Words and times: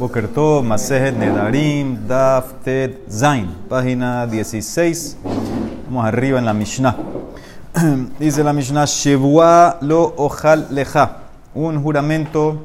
Bokerto, 0.00 0.62
Masejet 0.62 1.14
Nedarim, 1.14 2.06
Daf 2.08 2.64
Ted 2.64 3.00
Zain, 3.10 3.54
página 3.68 4.26
16. 4.26 5.18
Vamos 5.84 6.06
arriba 6.06 6.38
en 6.38 6.46
la 6.46 6.54
Mishnah. 6.54 6.96
Dice 8.18 8.42
la 8.42 8.54
Mishnah, 8.54 8.86
Shevua 8.86 9.76
lo 9.82 10.14
ojal 10.16 10.68
leja. 10.70 11.24
Un 11.54 11.82
juramento 11.82 12.64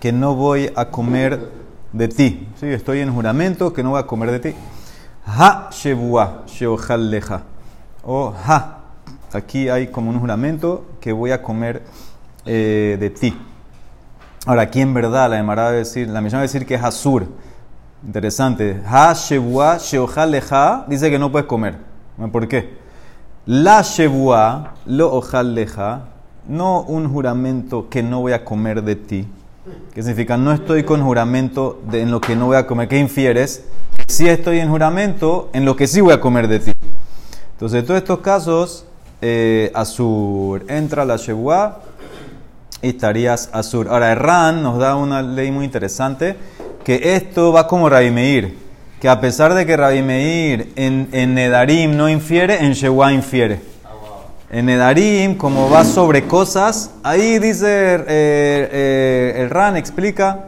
que 0.00 0.10
no 0.10 0.34
voy 0.36 0.72
a 0.74 0.86
comer 0.86 1.50
de 1.92 2.08
ti. 2.08 2.48
Sí, 2.58 2.66
estoy 2.68 3.00
en 3.00 3.12
juramento 3.12 3.74
que 3.74 3.82
no 3.82 3.90
voy 3.90 4.00
a 4.00 4.06
comer 4.06 4.30
de 4.30 4.40
ti. 4.40 4.54
Ha 5.26 5.68
Shevua, 5.70 6.44
Sheojal 6.46 7.10
leja. 7.10 7.42
O 8.02 8.32
ha. 8.46 8.78
Aquí 9.34 9.68
hay 9.68 9.88
como 9.88 10.08
un 10.08 10.18
juramento 10.18 10.86
que 10.98 11.12
voy 11.12 11.30
a 11.30 11.42
comer 11.42 11.82
eh, 12.46 12.96
de 12.98 13.10
ti. 13.10 13.36
Ahora, 14.46 14.62
aquí 14.62 14.80
en 14.80 14.94
verdad 14.94 15.30
la 15.30 15.38
Emara 15.38 15.64
va 15.64 15.68
a 15.68 15.72
decir, 15.72 16.08
la 16.08 16.20
Mishnah 16.20 16.38
va 16.38 16.42
a 16.42 16.46
decir 16.46 16.64
que 16.64 16.74
es 16.74 16.82
Asur. 16.82 17.26
Interesante. 18.06 18.80
Ha 18.86 19.12
Shevua, 19.12 19.78
Sheojal 19.78 20.30
leja, 20.30 20.84
dice 20.88 21.10
que 21.10 21.18
no 21.18 21.32
puedes 21.32 21.46
comer. 21.46 21.76
¿Por 22.32 22.48
qué? 22.48 22.76
La 23.46 23.82
Shevua, 23.82 24.74
lo 24.86 25.12
ojal 25.14 25.54
leja, 25.54 26.02
no 26.46 26.82
un 26.82 27.10
juramento 27.10 27.88
que 27.88 28.02
no 28.02 28.20
voy 28.20 28.32
a 28.32 28.44
comer 28.44 28.82
de 28.82 28.96
ti. 28.96 29.26
¿Qué 29.94 30.02
significa? 30.02 30.36
No 30.36 30.52
estoy 30.52 30.84
con 30.84 31.02
juramento 31.02 31.80
de 31.90 32.02
en 32.02 32.10
lo 32.10 32.20
que 32.20 32.36
no 32.36 32.46
voy 32.46 32.56
a 32.56 32.66
comer. 32.66 32.88
¿Qué 32.88 32.98
infieres? 32.98 33.64
Si 34.06 34.28
estoy 34.28 34.60
en 34.60 34.68
juramento 34.68 35.50
en 35.52 35.64
lo 35.64 35.76
que 35.76 35.86
sí 35.86 36.00
voy 36.00 36.12
a 36.12 36.20
comer 36.20 36.48
de 36.48 36.60
ti. 36.60 36.72
Entonces, 37.52 37.80
en 37.80 37.86
todos 37.86 37.98
estos 37.98 38.20
casos, 38.20 38.84
eh, 39.20 39.72
Asur 39.74 40.64
entra 40.68 41.04
la 41.04 41.16
Shevua 41.16 41.80
y 42.82 42.88
estarías 42.88 43.50
Asur. 43.52 43.88
Ahora, 43.88 44.12
Erran 44.12 44.62
nos 44.62 44.78
da 44.78 44.96
una 44.96 45.22
ley 45.22 45.50
muy 45.50 45.64
interesante 45.64 46.36
que 46.84 47.14
esto 47.14 47.52
va 47.52 47.66
como 47.66 47.88
Rabbi 47.88 48.10
Meir, 48.10 48.56
que 49.00 49.08
a 49.08 49.20
pesar 49.20 49.54
de 49.54 49.66
que 49.66 49.76
Rabbi 49.76 50.02
Meir 50.02 50.72
en, 50.76 51.08
en 51.12 51.34
Nedarim 51.34 51.96
no 51.96 52.08
infiere, 52.08 52.64
en 52.64 52.72
Shewá 52.72 53.12
infiere. 53.12 53.60
En 54.50 54.64
Nedarim, 54.66 55.36
como 55.36 55.68
va 55.68 55.84
sobre 55.84 56.24
cosas, 56.26 56.92
ahí 57.02 57.38
dice 57.38 57.66
eh, 57.68 58.04
eh, 58.08 59.34
el 59.36 59.50
Ran, 59.50 59.76
explica 59.76 60.46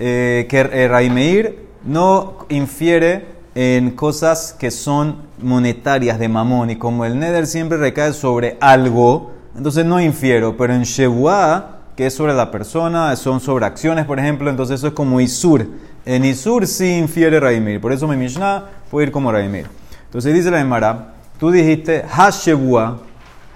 eh, 0.00 0.46
que 0.48 0.60
eh, 0.60 0.88
Rabbi 0.88 1.10
Meir 1.10 1.68
no 1.84 2.46
infiere 2.48 3.26
en 3.54 3.92
cosas 3.92 4.54
que 4.58 4.70
son 4.70 5.22
monetarias 5.42 6.18
de 6.18 6.28
mamón 6.28 6.70
y 6.70 6.76
como 6.76 7.04
el 7.04 7.18
Neder 7.18 7.46
siempre 7.48 7.78
recae 7.78 8.12
sobre 8.12 8.56
algo, 8.60 9.32
entonces 9.58 9.84
no 9.84 10.00
infiero, 10.00 10.56
pero 10.56 10.72
en 10.72 10.84
Shewá, 10.84 11.78
que 11.96 12.06
es 12.06 12.14
sobre 12.14 12.32
la 12.32 12.48
persona, 12.52 13.14
son 13.16 13.40
sobre 13.40 13.66
acciones, 13.66 14.04
por 14.04 14.20
ejemplo, 14.20 14.48
entonces 14.48 14.78
eso 14.78 14.86
es 14.86 14.92
como 14.92 15.20
Isur. 15.20 15.66
En 16.06 16.24
Isur 16.24 16.64
sí 16.68 16.96
infiere 16.96 17.40
Raimir, 17.40 17.80
por 17.80 17.92
eso 17.92 18.06
mi 18.06 18.16
Mishnah 18.16 18.66
puede 18.88 19.08
ir 19.08 19.12
como 19.12 19.32
Raimir. 19.32 19.66
Entonces 20.04 20.32
dice 20.32 20.52
la 20.52 20.60
Emara, 20.60 21.14
tú 21.40 21.50
dijiste 21.50 22.04
Ha 22.16 22.30
Shewá, 22.30 22.98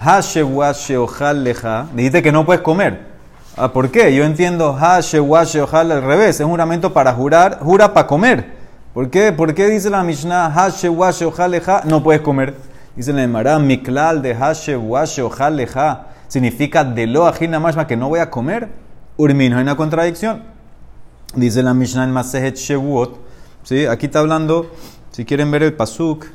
Ha 0.01 0.21
Shewá 0.21 0.73
Sheojal 0.73 1.45
Leja, 1.45 1.87
dijiste 1.95 2.21
que 2.21 2.33
no 2.33 2.45
puedes 2.45 2.63
comer. 2.63 3.13
Ah, 3.57 3.73
¿Por 3.73 3.89
qué? 3.93 4.13
Yo 4.13 4.25
entiendo 4.25 4.77
Ha 4.81 4.99
Shewá 4.99 5.45
Sheojal 5.45 5.93
al 5.93 6.03
revés, 6.03 6.31
es 6.31 6.41
un 6.41 6.51
juramento 6.51 6.93
para 6.93 7.13
jurar, 7.13 7.61
jura 7.61 7.95
para 7.95 8.09
comer. 8.09 8.55
¿Por 8.93 9.09
qué? 9.09 9.31
¿Por 9.31 9.55
qué 9.55 9.69
dice 9.69 9.89
la 9.89 10.03
Mishnah 10.03 10.47
Ha 10.47 10.69
Shewá 10.71 11.13
Sheojal 11.13 11.53
Leja, 11.53 11.83
no 11.85 12.03
puedes 12.03 12.23
comer? 12.23 12.72
Dice 12.97 13.13
la 13.13 13.23
Emara, 13.23 13.59
Miklal 13.59 14.21
de 14.21 14.35
Hashe 14.35 14.77
Washe 14.77 15.23
Ojal 15.23 15.57
Leja 15.57 16.09
significa 16.29 16.85
de 16.85 17.07
lo 17.07 17.27
ajina 17.27 17.59
más 17.61 17.77
que 17.87 17.97
no 17.97 18.09
voy 18.09 18.21
a 18.21 18.31
comer. 18.31 18.69
Urmin, 19.17 19.53
hay 19.55 19.63
una 19.63 19.77
contradicción. 19.77 20.43
Dice 21.35 21.63
la 21.63 21.73
Mishnah 21.73 22.05
en 22.05 22.13
Masejet 22.13 22.57
Shevuot. 22.57 23.19
¿sí? 23.63 23.87
Aquí 23.87 24.07
está 24.07 24.21
hablando, 24.21 24.71
si 25.11 25.25
quieren 25.25 25.51
ver 25.51 25.63
el 25.63 25.73
Pasuk, 25.73 26.27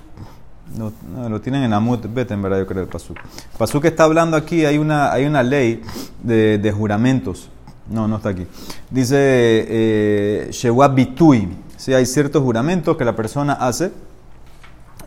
no, 0.76 0.92
lo 1.30 1.40
tienen 1.40 1.64
en 1.64 1.74
Amut 1.74 2.06
Bet, 2.14 2.32
en 2.32 2.42
verdad, 2.42 2.60
yo 2.60 2.68
creo 2.68 2.84
el 2.84 2.90
Pasuk. 2.90 3.18
El 3.18 3.58
Pasuk 3.58 3.86
está 3.86 4.04
hablando 4.04 4.36
aquí, 4.36 4.66
hay 4.66 4.78
una, 4.78 5.12
hay 5.12 5.26
una 5.26 5.44
ley 5.44 5.82
de, 6.24 6.58
de 6.58 6.72
juramentos. 6.72 7.50
No, 7.90 8.08
no 8.08 8.18
está 8.18 8.30
aquí. 8.30 8.46
Dice 8.90 9.16
eh, 9.18 10.48
Shevuat 10.52 10.94
Bitui. 10.94 11.50
¿sí? 11.78 11.94
Hay 11.94 12.06
ciertos 12.06 12.44
juramentos 12.44 12.98
que 12.98 13.06
la 13.06 13.16
persona 13.16 13.54
hace 13.54 13.92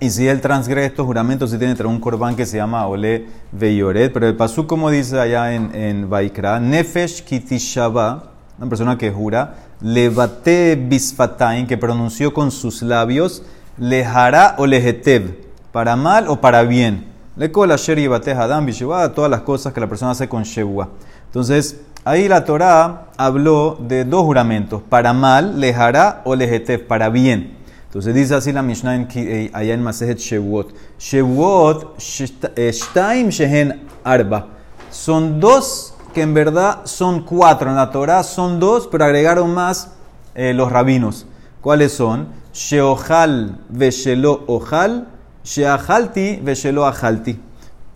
y 0.00 0.08
si 0.08 0.26
él 0.26 0.40
transgrede 0.40 0.86
estos 0.86 1.04
juramentos, 1.04 1.50
se 1.50 1.58
tiene 1.58 1.74
un 1.84 2.00
corbán 2.00 2.34
que 2.34 2.46
se 2.46 2.56
llama 2.56 2.86
Ole 2.86 3.26
Veyoret. 3.52 4.10
Pero 4.10 4.26
el 4.26 4.34
pasú, 4.34 4.66
como 4.66 4.88
dice 4.90 5.20
allá 5.20 5.52
en, 5.52 5.74
en 5.74 6.08
Vaikra, 6.08 6.58
Nefesh 6.58 7.22
Kitishaba, 7.22 8.30
una 8.58 8.68
persona 8.68 8.96
que 8.96 9.10
jura, 9.10 9.56
Levate 9.82 10.76
Bisfatain, 10.76 11.66
que 11.66 11.76
pronunció 11.76 12.32
con 12.32 12.50
sus 12.50 12.80
labios, 12.80 13.42
Lehará 13.76 14.54
o 14.56 14.66
Lehetev, 14.66 15.36
para 15.70 15.96
mal 15.96 16.28
o 16.28 16.40
para 16.40 16.62
bien. 16.62 17.06
Le 17.36 17.52
kola 17.52 17.76
Sheri 17.76 18.06
Bate 18.06 18.32
Hadam 18.32 18.64
Bishua, 18.64 19.12
todas 19.12 19.30
las 19.30 19.42
cosas 19.42 19.74
que 19.74 19.80
la 19.80 19.86
persona 19.86 20.12
hace 20.12 20.30
con 20.30 20.44
Shewua. 20.44 20.88
Entonces, 21.26 21.80
ahí 22.04 22.26
la 22.26 22.46
Torah 22.46 23.08
habló 23.18 23.78
de 23.78 24.06
dos 24.06 24.22
juramentos, 24.22 24.80
para 24.80 25.12
mal, 25.12 25.60
Lehará 25.60 26.22
o 26.24 26.34
Lehetev, 26.34 26.86
para 26.86 27.10
bien. 27.10 27.59
Entonces 27.90 28.14
dice 28.14 28.36
así 28.36 28.52
la 28.52 28.62
Mishnah 28.62 28.94
en, 28.94 29.08
eh, 29.16 29.50
allá 29.52 29.74
en 29.74 29.82
Masejet 29.82 30.18
Shevuot. 30.18 30.72
Shevuot, 30.96 31.98
Shtaim 31.98 33.30
Shehen 33.30 33.82
Arba. 34.04 34.46
Son 34.92 35.40
dos 35.40 35.94
que 36.14 36.22
en 36.22 36.32
verdad 36.32 36.82
son 36.84 37.24
cuatro. 37.24 37.68
En 37.68 37.74
la 37.74 37.90
Torah 37.90 38.22
son 38.22 38.60
dos, 38.60 38.86
pero 38.86 39.06
agregaron 39.06 39.52
más 39.52 39.90
eh, 40.36 40.54
los 40.54 40.70
rabinos. 40.70 41.26
¿Cuáles 41.60 41.90
son? 41.90 42.28
Sheohal 42.52 43.58
Veshelo 43.68 44.44
Ojal, 44.46 45.08
Sheahalti 45.42 46.36
Veshelo 46.44 46.86
Ahalti. 46.86 47.40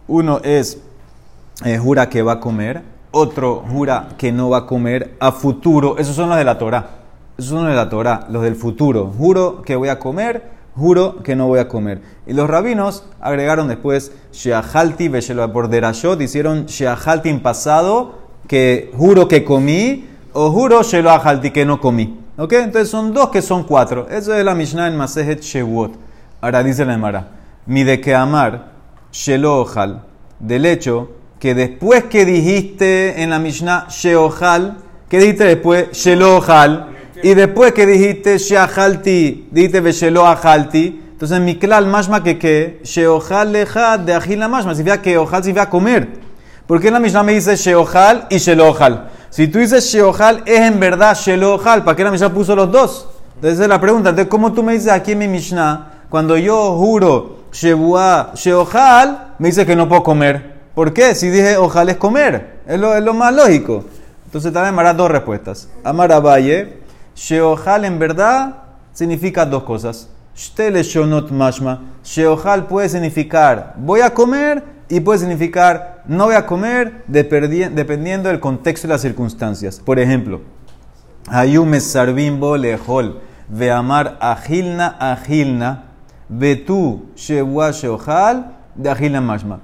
Uno 0.09 0.41
es 0.43 0.79
eh, 1.65 1.79
jura 1.79 2.09
que 2.09 2.21
va 2.23 2.33
a 2.33 2.41
comer, 2.41 2.83
otro 3.13 3.63
jura 3.71 4.09
que 4.19 4.33
no 4.33 4.51
va 4.51 4.59
a 4.59 4.67
comer 4.67 5.15
a 5.21 5.31
futuro. 5.31 5.99
Esos 5.99 6.17
son 6.17 6.31
los 6.31 6.39
de 6.39 6.45
la 6.45 6.59
Torah. 6.59 7.04
Son 7.39 7.65
los 7.65 7.69
de 7.69 7.75
la 7.75 7.89
Torah, 7.89 8.27
los 8.31 8.43
del 8.43 8.57
futuro. 8.57 9.13
Juro 9.17 9.63
que 9.63 9.77
voy 9.77 9.89
a 9.89 9.99
comer, 9.99 10.51
juro 10.77 11.23
que 11.23 11.35
no 11.35 11.49
voy 11.49 11.59
a 11.59 11.69
comer. 11.69 12.01
Y 12.27 12.33
los 12.33 12.49
rabinos 12.49 13.05
agregaron 13.21 13.69
después 13.69 14.13
Sheahalti 14.33 15.11
por 15.53 15.69
Derashot, 15.69 16.21
hicieron 16.21 16.67
Sheahalti 16.67 17.29
en 17.29 17.41
pasado, 17.41 18.19
que 18.47 18.93
juro 18.97 19.27
que 19.27 19.45
comí, 19.45 20.07
o 20.33 20.51
juro 20.51 20.83
Shelo 20.83 21.11
Ahalti 21.11 21.51
que 21.51 21.65
no 21.65 21.81
comí. 21.81 22.19
¿Ok? 22.37 22.53
Entonces 22.55 22.91
son 22.91 23.15
dos 23.15 23.31
que 23.31 23.41
son 23.41 23.65
cuatro. 23.65 24.09
Eso 24.11 24.35
es 24.35 24.45
la 24.45 24.55
Mishnah 24.55 24.89
en 24.89 24.97
Masejet 24.97 25.41
Shewot. 25.41 25.93
Ahora 26.41 26.63
dice 26.63 26.85
la 26.85 26.95
Emara, 26.95 27.29
mi 27.67 27.85
de 27.85 28.01
que 28.01 28.15
amar 28.15 28.73
Shelo 29.13 29.61
Ojal, 29.61 30.03
del 30.41 30.67
hecho 30.67 31.11
que 31.39 31.55
después 31.55 32.05
que 32.05 32.25
dijiste 32.25 33.23
en 33.23 33.31
la 33.31 33.39
Mishnah 33.39 33.87
Sheohal, 33.89 34.79
¿qué 35.09 35.19
dijiste 35.19 35.45
después? 35.45 35.93
Shelo 35.93 36.39
Ojal. 36.39 36.94
Y 37.25 37.33
después 37.33 37.73
que 37.73 37.87
dijiste 37.87 38.37
Sheahalti, 38.37 39.49
dijiste 39.51 39.81
Veshelo 39.81 40.27
Ahalti, 40.27 41.01
entonces 41.13 41.41
Miklal 41.41 41.87
mashma 41.87 42.23
que 42.23 42.39
que 42.39 42.81
Sheohal 42.85 43.51
leja 43.51 43.97
de 43.97 44.13
Ajila 44.13 44.47
mashma, 44.47 44.75
significa 44.75 45.01
que 45.01 45.17
Ojal 45.17 45.43
significa 45.43 45.71
comer. 45.71 46.07
¿Por 46.67 46.83
qué 46.83 46.89
en 46.89 46.93
la 46.93 47.01
Mishnah 47.01 47.23
me 47.23 47.33
dice 47.33 47.57
Sheohal 47.57 48.27
y 48.29 48.37
Shelohal? 48.37 49.09
Si 49.31 49.49
tú 49.49 49.59
dices 49.59 49.91
Sheohal, 49.91 50.43
es 50.45 50.61
en 50.61 50.79
verdad 50.79 51.17
Shelohal, 51.17 51.83
¿para 51.83 51.97
qué 51.97 52.05
la 52.05 52.11
Mishnah 52.11 52.29
puso 52.29 52.55
los 52.55 52.71
dos? 52.71 53.09
Entonces 53.37 53.59
es 53.59 53.69
la 53.69 53.81
pregunta, 53.81 54.11
entonces 54.11 54.31
¿cómo 54.31 54.53
tú 54.53 54.63
me 54.63 54.75
dices 54.75 54.93
aquí 54.93 55.13
en 55.13 55.21
mi 55.21 55.29
Mishnah, 55.29 56.03
cuando 56.11 56.37
yo 56.37 56.77
juro 56.77 57.45
Shebua, 57.53 58.33
Sheohal, 58.35 59.37
me 59.39 59.49
dice 59.49 59.65
que 59.65 59.75
no 59.75 59.89
puedo 59.89 60.03
comer? 60.03 60.57
¿Por 60.75 60.93
qué? 60.93 61.15
Si 61.15 61.31
dije 61.31 61.57
Ojal 61.57 61.89
es 61.89 61.97
comer, 61.97 62.61
es 62.67 62.79
lo, 62.79 63.15
más 63.15 63.35
lógico. 63.35 63.83
Entonces 64.27 64.53
también 64.53 64.79
harás 64.79 64.95
dos 64.95 65.11
respuestas. 65.11 65.71
Amar 65.83 66.23
Valle. 66.23 66.84
Sheohal 67.15 67.85
en 67.85 67.99
verdad 67.99 68.57
significa 68.93 69.47
dos 69.47 69.63
cosas. 69.63 70.09
Shtele 70.37 70.83
shonot 70.83 71.31
mashma. 71.31 71.83
Sheohal 72.03 72.67
puede 72.67 72.89
significar 72.89 73.75
voy 73.79 74.01
a 74.01 74.13
comer 74.13 74.65
y 74.89 75.01
puede 75.01 75.21
significar 75.21 76.03
no 76.07 76.27
voy 76.27 76.35
a 76.35 76.47
comer 76.47 77.05
dependiendo 77.07 78.29
del 78.29 78.41
contexto 78.41 78.87
y 78.87 78.91
las 78.91 79.01
circunstancias. 79.01 79.81
Por 79.81 79.99
ejemplo, 79.99 80.41
Hayume 81.29 81.81
sarbimbo 81.81 82.57
lehol 82.57 83.21
veamar 83.49 84.19
agilna 84.21 84.97
agilna 85.01 85.85
betu 86.29 87.07
shewua 87.17 87.71
sheohal 87.73 88.57
de 88.75 88.91
agilna 88.91 89.21
mashma. 89.21 89.61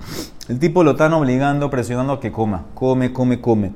El 0.48 0.58
tipo 0.58 0.82
lo 0.82 0.92
están 0.92 1.12
obligando, 1.12 1.70
presionando 1.70 2.14
a 2.14 2.20
que 2.20 2.32
coma. 2.32 2.64
Come, 2.74 3.12
come, 3.12 3.40
come. 3.40 3.72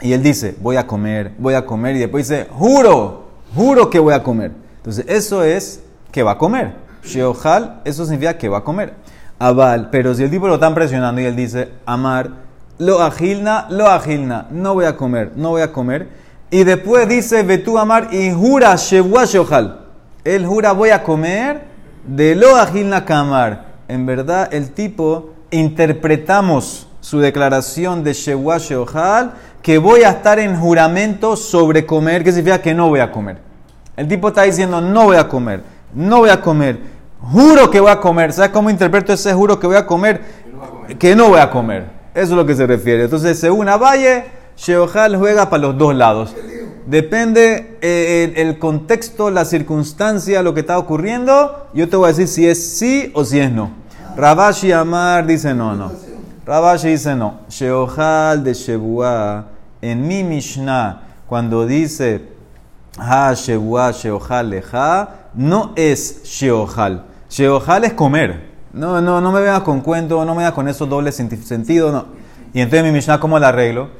Y 0.00 0.12
él 0.12 0.22
dice, 0.22 0.56
voy 0.60 0.76
a 0.76 0.86
comer, 0.86 1.32
voy 1.38 1.54
a 1.54 1.64
comer, 1.64 1.96
y 1.96 2.00
después 2.00 2.28
dice, 2.28 2.46
juro, 2.50 3.24
juro 3.54 3.88
que 3.88 3.98
voy 3.98 4.14
a 4.14 4.22
comer. 4.22 4.52
Entonces, 4.76 5.04
eso 5.08 5.42
es 5.42 5.80
que 6.12 6.22
va 6.22 6.32
a 6.32 6.38
comer. 6.38 6.74
Sheohal, 7.02 7.80
eso 7.84 8.04
significa 8.04 8.36
que 8.36 8.48
va 8.48 8.58
a 8.58 8.64
comer. 8.64 8.94
Aval, 9.38 9.90
pero 9.90 10.14
si 10.14 10.22
el 10.22 10.30
tipo 10.30 10.48
lo 10.48 10.54
están 10.54 10.74
presionando 10.74 11.20
y 11.20 11.24
él 11.24 11.36
dice, 11.36 11.70
amar, 11.86 12.30
lo 12.78 13.02
agilna, 13.02 13.66
lo 13.70 13.88
agilna, 13.88 14.48
no 14.50 14.74
voy 14.74 14.84
a 14.84 14.96
comer, 14.96 15.32
no 15.36 15.50
voy 15.50 15.62
a 15.62 15.72
comer. 15.72 16.08
Y 16.50 16.64
después 16.64 17.08
dice 17.08 17.42
Betú 17.42 17.78
Amar 17.78 18.08
y 18.12 18.30
jura 18.30 18.76
Shevua 18.76 19.24
Sheohal. 19.24 19.80
Él 20.24 20.46
jura 20.46 20.72
voy 20.72 20.90
a 20.90 21.02
comer 21.02 21.64
de 22.06 22.34
lo 22.34 22.56
agil 22.56 22.88
Nakamar. 22.88 23.66
En 23.88 24.06
verdad, 24.06 24.52
el 24.52 24.70
tipo 24.70 25.30
interpretamos 25.50 26.88
su 27.00 27.18
declaración 27.18 28.04
de 28.04 28.12
Shevua 28.12 28.58
Sheohal 28.58 29.32
que 29.66 29.78
voy 29.78 30.04
a 30.04 30.10
estar 30.10 30.38
en 30.38 30.54
juramento 30.54 31.34
sobre 31.34 31.84
comer, 31.84 32.22
que 32.22 32.30
significa 32.30 32.62
que 32.62 32.72
no 32.72 32.88
voy 32.88 33.00
a 33.00 33.10
comer. 33.10 33.38
El 33.96 34.06
tipo 34.06 34.28
está 34.28 34.42
diciendo 34.42 34.80
no 34.80 35.06
voy 35.06 35.16
a 35.16 35.26
comer, 35.26 35.60
no 35.92 36.18
voy 36.18 36.30
a 36.30 36.40
comer, 36.40 36.78
juro 37.20 37.68
que 37.68 37.80
voy 37.80 37.90
a 37.90 37.98
comer. 37.98 38.32
¿Sabes 38.32 38.52
cómo 38.52 38.70
interpreto 38.70 39.12
ese 39.12 39.34
juro 39.34 39.58
que 39.58 39.66
voy 39.66 39.74
a 39.74 39.84
comer? 39.84 40.20
Que 41.00 41.16
no 41.16 41.30
voy 41.30 41.40
a 41.40 41.50
comer. 41.50 41.86
Eso 42.14 42.26
es 42.26 42.30
lo 42.30 42.46
que 42.46 42.54
se 42.54 42.64
refiere. 42.64 43.02
Entonces, 43.02 43.40
según 43.40 43.66
Valle, 43.66 44.26
Sheohal 44.56 45.16
juega 45.16 45.50
para 45.50 45.62
los 45.62 45.76
dos 45.76 45.96
lados. 45.96 46.36
Depende 46.86 47.76
eh, 47.80 48.34
el, 48.36 48.60
contexto, 48.60 49.32
la 49.32 49.44
circunstancia, 49.44 50.44
lo 50.44 50.54
que 50.54 50.60
está 50.60 50.78
ocurriendo. 50.78 51.66
Yo 51.74 51.88
te 51.88 51.96
voy 51.96 52.04
a 52.04 52.08
decir 52.12 52.28
si 52.28 52.46
es 52.46 52.78
sí 52.78 53.10
o 53.14 53.24
si 53.24 53.40
es 53.40 53.50
no. 53.50 53.72
Rabashi 54.16 54.70
Amar 54.70 55.26
dice 55.26 55.54
no, 55.54 55.74
no. 55.74 55.90
Rabashi 56.44 56.90
dice 56.90 57.16
no. 57.16 57.40
Sheohal 57.48 58.44
de 58.44 58.54
Shebuah, 58.54 59.55
en 59.82 60.06
mi 60.06 60.24
Mishnah, 60.24 61.02
cuando 61.26 61.66
dice 61.66 62.28
Ha 62.98 63.32
Shebuah 63.34 63.92
Sheohal 63.92 64.50
leja, 64.50 65.28
no 65.34 65.72
es 65.76 66.22
Sheohal. 66.24 67.04
Sheohal 67.28 67.84
es 67.84 67.92
comer. 67.92 68.56
No, 68.72 69.00
no, 69.00 69.20
no 69.20 69.32
me 69.32 69.40
veas 69.40 69.60
con 69.62 69.80
cuento, 69.80 70.24
no 70.24 70.34
me 70.34 70.42
veas 70.42 70.52
con 70.52 70.68
esos 70.68 70.88
dobles 70.88 71.16
sentidos, 71.16 71.92
no. 71.92 72.06
Y 72.52 72.60
entonces 72.60 72.84
mi 72.84 72.92
Mishnah, 72.92 73.20
¿cómo 73.20 73.38
la 73.38 73.48
arreglo? 73.48 73.90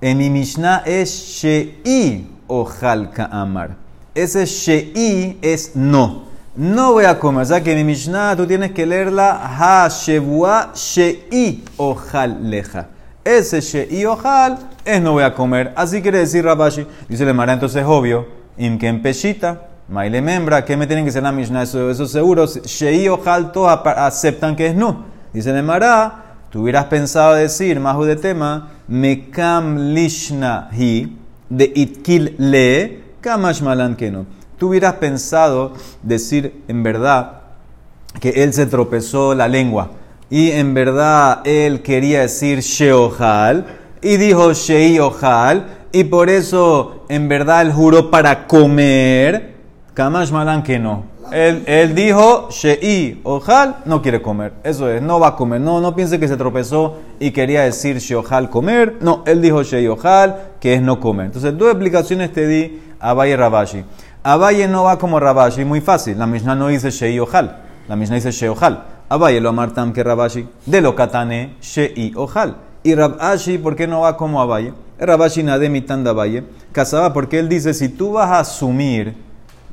En 0.00 0.18
mi 0.18 0.28
Mishnah 0.30 0.82
es 0.84 1.10
Shei 1.10 2.28
Ojal 2.46 3.10
Amar. 3.30 3.76
Ese 4.14 4.44
Shei 4.46 5.38
es 5.40 5.74
no. 5.74 6.24
No 6.56 6.92
voy 6.92 7.04
a 7.04 7.18
comer. 7.18 7.42
O 7.42 7.46
sea 7.46 7.62
que 7.62 7.74
mi 7.74 7.82
Mishnah 7.82 8.36
tú 8.36 8.46
tienes 8.46 8.72
que 8.72 8.86
leerla 8.86 9.40
Ha 9.42 9.88
Shevua 9.88 10.72
Shei 10.74 11.64
Ojal 11.76 12.50
Leja. 12.50 12.88
Ese 13.24 13.60
Shei 13.60 14.04
Ojal 14.04 14.58
es 14.84 15.00
no 15.00 15.12
voy 15.12 15.22
a 15.22 15.34
comer. 15.34 15.72
Así 15.76 16.02
quiere 16.02 16.18
decir 16.18 16.44
Rabashi. 16.44 16.86
Dice 17.08 17.24
le 17.24 17.32
Mara, 17.32 17.54
entonces 17.54 17.82
es 17.82 17.88
obvio. 17.88 18.26
Imken 18.58 19.00
Peshita. 19.00 19.68
Maile 19.88 20.20
Membra. 20.20 20.64
¿Qué 20.64 20.76
me 20.76 20.86
tienen 20.86 21.04
que 21.06 21.12
ser 21.12 21.22
la 21.22 21.32
Mishnah? 21.32 21.62
Eso, 21.62 21.90
eso 21.90 22.06
seguro. 22.06 22.46
Shei 22.46 23.08
Ojal 23.08 23.50
todos 23.50 23.80
aceptan 23.96 24.54
que 24.54 24.66
es 24.66 24.74
no. 24.74 25.06
Dice 25.32 25.52
le 25.52 25.62
Mara. 25.62 26.24
Tú 26.50 26.62
hubieras 26.62 26.84
pensado 26.84 27.34
decir, 27.34 27.80
más 27.80 27.98
de 28.06 28.14
tema, 28.14 28.68
Mekam 28.86 29.92
Lishna 29.92 30.68
Hi, 30.72 31.18
de 31.50 31.72
Itkil 31.74 32.36
Le, 32.38 33.02
Kamash 33.20 33.60
Malan 33.60 33.96
que 33.96 34.12
no. 34.12 34.24
Tú 34.56 34.68
hubieras 34.68 34.94
pensado 34.94 35.72
decir 36.04 36.62
en 36.68 36.84
verdad 36.84 37.40
que 38.20 38.44
él 38.44 38.52
se 38.52 38.66
tropezó 38.66 39.34
la 39.34 39.48
lengua 39.48 39.90
y 40.30 40.50
en 40.50 40.74
verdad 40.74 41.40
él 41.44 41.82
quería 41.82 42.22
decir 42.22 42.60
Sheohal 42.60 43.66
y 44.02 44.16
dijo 44.16 44.52
Sheiohal 44.52 45.66
y 45.92 46.04
por 46.04 46.28
eso 46.28 47.04
en 47.08 47.28
verdad 47.28 47.62
él 47.62 47.72
juró 47.72 48.10
para 48.10 48.46
comer. 48.46 49.54
Kamash 49.94 50.32
Malan 50.32 50.62
que 50.64 50.78
no. 50.78 51.14
Él, 51.30 51.94
dijo, 51.94 52.48
Shei, 52.50 53.20
ojal, 53.24 53.76
no 53.86 54.02
quiere 54.02 54.20
comer. 54.20 54.52
Eso 54.62 54.90
es, 54.90 55.00
no 55.00 55.18
va 55.18 55.28
a 55.28 55.36
comer. 55.36 55.60
No, 55.60 55.80
no 55.80 55.94
piense 55.94 56.20
que 56.20 56.28
se 56.28 56.36
tropezó 56.36 56.98
y 57.18 57.30
quería 57.30 57.62
decir 57.62 57.98
ojal 58.14 58.50
comer. 58.50 58.98
No, 59.00 59.22
él 59.26 59.40
dijo 59.40 59.62
Shei, 59.62 59.86
ojal, 59.86 60.36
que 60.60 60.74
es 60.74 60.82
no 60.82 61.00
comer. 61.00 61.26
Entonces, 61.26 61.56
dos 61.56 61.68
explicaciones 61.68 62.32
te 62.32 62.46
di 62.46 62.82
a 63.00 63.14
Valle 63.14 63.36
Rabashi. 63.36 63.84
Abaye 64.22 64.68
no 64.68 64.84
va 64.84 64.98
como 64.98 65.20
Rabashi, 65.20 65.64
muy 65.64 65.80
fácil. 65.80 66.18
La 66.18 66.26
Mishnah 66.26 66.54
no 66.54 66.68
dice 66.68 66.90
Shei, 66.90 67.18
ojal. 67.18 67.62
La 67.88 67.96
Mishnah 67.96 68.16
dice 68.16 68.30
Shei, 68.30 68.48
ojal. 68.48 68.84
Abaye 69.08 69.40
lo 69.40 69.50
amartam 69.50 69.92
que 69.92 70.02
Rabashi. 70.02 70.48
De 70.66 70.80
lo 70.80 70.94
katane, 70.94 71.56
Shei, 71.60 72.12
ojal. 72.16 72.56
Y 72.82 72.94
Rabashi, 72.94 73.58
¿por 73.58 73.76
qué 73.76 73.86
no 73.86 74.00
va 74.00 74.16
como 74.16 74.40
Abaye? 74.40 74.72
Rabashi 74.98 75.42
nade 75.42 75.68
mitanda 75.68 76.10
Abaye. 76.10 76.44
Casaba 76.72 77.12
porque 77.12 77.38
él 77.38 77.48
dice, 77.48 77.74
si 77.74 77.88
tú 77.88 78.12
vas 78.12 78.30
a 78.30 78.40
asumir 78.40 79.14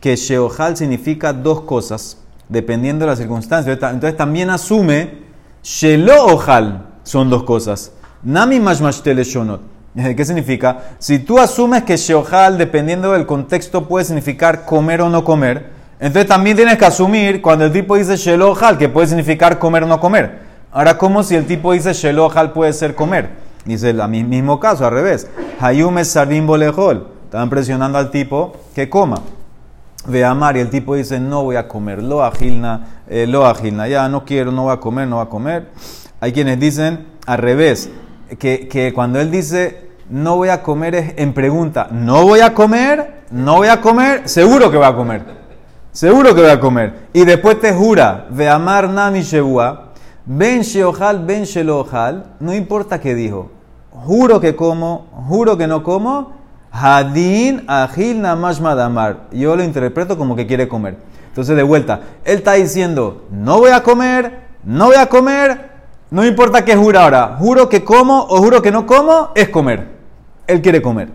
que 0.01 0.15
Sheohal 0.15 0.75
significa 0.75 1.31
dos 1.31 1.61
cosas, 1.61 2.17
dependiendo 2.49 3.05
de 3.05 3.11
la 3.11 3.15
circunstancia. 3.15 3.73
Entonces 3.73 4.17
también 4.17 4.49
asume 4.49 5.21
Shelohal 5.63 6.87
son 7.03 7.29
dos 7.29 7.43
cosas. 7.43 7.91
Nami 8.23 8.59
mashmashtele 8.59 9.23
shonot. 9.23 9.61
¿Qué 10.15 10.25
significa? 10.25 10.95
Si 10.99 11.19
tú 11.19 11.39
asumes 11.39 11.83
que 11.83 11.97
Sheohal, 11.97 12.57
dependiendo 12.57 13.11
del 13.13 13.25
contexto, 13.25 13.87
puede 13.87 14.05
significar 14.05 14.65
comer 14.65 15.01
o 15.01 15.09
no 15.09 15.23
comer, 15.23 15.69
entonces 16.01 16.27
también 16.27 16.57
tienes 16.57 16.77
que 16.77 16.85
asumir 16.85 17.41
cuando 17.41 17.63
el 17.63 17.71
tipo 17.71 17.95
dice 17.95 18.17
Shelohal, 18.17 18.77
que 18.79 18.89
puede 18.89 19.07
significar 19.07 19.59
comer 19.59 19.83
o 19.83 19.87
no 19.87 19.99
comer. 19.99 20.39
Ahora, 20.71 20.97
¿cómo 20.97 21.21
si 21.21 21.35
el 21.35 21.45
tipo 21.45 21.73
dice 21.73 21.93
Shelohal 21.93 22.53
puede 22.53 22.73
ser 22.73 22.95
comer? 22.95 23.29
Dice 23.65 23.91
el 23.91 24.07
mismo 24.09 24.59
caso, 24.59 24.83
al 24.83 24.93
revés. 24.93 25.29
Hayume 25.59 26.03
sarim 26.03 26.47
bolejol. 26.47 27.07
Estaban 27.25 27.51
presionando 27.51 27.99
al 27.99 28.09
tipo 28.09 28.53
que 28.73 28.89
coma 28.89 29.21
de 30.05 30.25
amar 30.25 30.57
y 30.57 30.61
el 30.61 30.71
tipo 30.71 30.95
dice 30.95 31.19
no 31.19 31.43
voy 31.43 31.55
a 31.55 31.67
comer, 31.67 32.01
lo 32.01 32.23
agilna, 32.23 32.87
eh, 33.07 33.27
lo 33.27 33.45
agilna, 33.45 33.87
ya 33.87 34.09
no 34.09 34.25
quiero, 34.25 34.51
no 34.51 34.63
voy 34.63 34.73
a 34.73 34.77
comer, 34.77 35.07
no 35.07 35.17
voy 35.17 35.25
a 35.25 35.29
comer. 35.29 35.67
Hay 36.19 36.33
quienes 36.33 36.59
dicen 36.59 37.05
al 37.27 37.37
revés, 37.37 37.91
que, 38.39 38.67
que 38.67 38.91
cuando 38.93 39.19
él 39.19 39.29
dice 39.29 39.91
no 40.09 40.35
voy 40.35 40.49
a 40.49 40.61
comer 40.61 40.95
es 40.95 41.13
en 41.17 41.33
pregunta, 41.33 41.87
no 41.91 42.23
voy 42.23 42.41
a 42.41 42.53
comer, 42.53 43.21
no 43.31 43.57
voy 43.57 43.69
a 43.69 43.79
comer, 43.79 44.27
seguro 44.27 44.69
que 44.69 44.77
va 44.77 44.87
a 44.87 44.95
comer, 44.95 45.23
seguro 45.91 46.33
que 46.35 46.41
voy 46.41 46.49
a 46.49 46.59
comer. 46.59 47.07
Y 47.13 47.25
después 47.25 47.59
te 47.59 47.73
jura, 47.73 48.27
de 48.29 48.49
amar 48.49 48.89
nami 48.89 49.21
shebua, 49.21 49.91
ben 50.25 50.61
sheojal, 50.61 51.25
ben 51.25 51.43
shelohal, 51.43 52.25
no 52.39 52.53
importa 52.53 52.99
qué 52.99 53.15
dijo, 53.15 53.51
juro 53.91 54.39
que 54.39 54.55
como, 54.55 55.07
juro 55.27 55.57
que 55.57 55.67
no 55.67 55.83
como, 55.83 56.41
Hadin 56.71 57.65
agil 57.67 58.21
namash 58.21 58.59
madamar. 58.61 59.27
Yo 59.31 59.55
lo 59.55 59.63
interpreto 59.63 60.17
como 60.17 60.35
que 60.35 60.47
quiere 60.47 60.67
comer. 60.67 60.97
Entonces, 61.27 61.55
de 61.55 61.63
vuelta, 61.63 62.01
él 62.23 62.37
está 62.37 62.53
diciendo, 62.53 63.25
no 63.29 63.59
voy 63.59 63.71
a 63.71 63.83
comer, 63.83 64.39
no 64.63 64.87
voy 64.87 64.95
a 64.95 65.07
comer, 65.07 65.69
no 66.09 66.25
importa 66.25 66.65
qué 66.65 66.75
jura 66.75 67.03
ahora, 67.03 67.37
juro 67.39 67.69
que 67.69 67.83
como 67.83 68.21
o 68.21 68.37
juro 68.39 68.61
que 68.61 68.71
no 68.71 68.85
como, 68.85 69.31
es 69.35 69.49
comer. 69.49 69.87
Él 70.47 70.61
quiere 70.61 70.81
comer. 70.81 71.09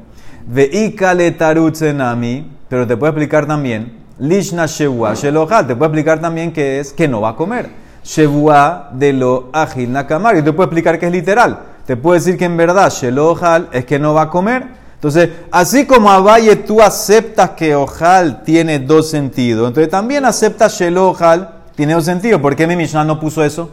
Veikale 0.47 1.33
tarutzenami, 1.33 2.51
pero 2.69 2.87
te 2.87 2.97
puedo 2.97 3.11
explicar 3.11 3.47
también, 3.47 4.06
lishna 4.19 4.67
shevua 4.67 5.15
shelohal, 5.15 5.67
te 5.67 5.75
puedo 5.77 5.87
explicar 5.87 6.21
también 6.21 6.53
que 6.53 6.81
es 6.81 6.93
que 6.93 7.09
no 7.09 7.21
va 7.21 7.31
a 7.31 7.37
comer. 7.37 7.71
Shevua 8.05 8.91
de 8.93 9.13
lo 9.13 9.51
agil 9.53 9.93
nakamar, 9.93 10.37
y 10.37 10.43
te 10.43 10.53
puedo 10.53 10.65
explicar 10.65 10.99
que 10.99 11.07
es 11.07 11.13
literal. 11.13 11.61
Te 11.87 11.97
puedo 11.97 12.15
decir 12.15 12.37
que 12.37 12.45
en 12.45 12.57
verdad 12.57 12.91
shelohal 12.91 13.69
es 13.73 13.85
que 13.85 13.99
no 13.99 14.15
va 14.15 14.23
a 14.23 14.31
comer. 14.31 14.67
Entonces, 14.95 15.31
así 15.51 15.87
como 15.87 16.11
a 16.11 16.21
Valle 16.21 16.57
tú 16.57 16.81
aceptas 16.81 17.51
que 17.51 17.75
ojal 17.75 18.43
tiene 18.43 18.79
dos 18.79 19.11
sentidos, 19.11 19.69
entonces 19.69 19.91
también 19.91 20.25
aceptas 20.25 20.77
que 20.77 20.87
el 20.87 20.99
ojal 20.99 21.51
tiene 21.77 21.93
dos 21.95 22.05
sentidos. 22.05 22.41
¿Por 22.41 22.57
qué 22.57 22.67
mi 22.67 22.77
Mishnah 22.77 23.05
no 23.05 23.21
puso 23.21 23.45
eso? 23.45 23.71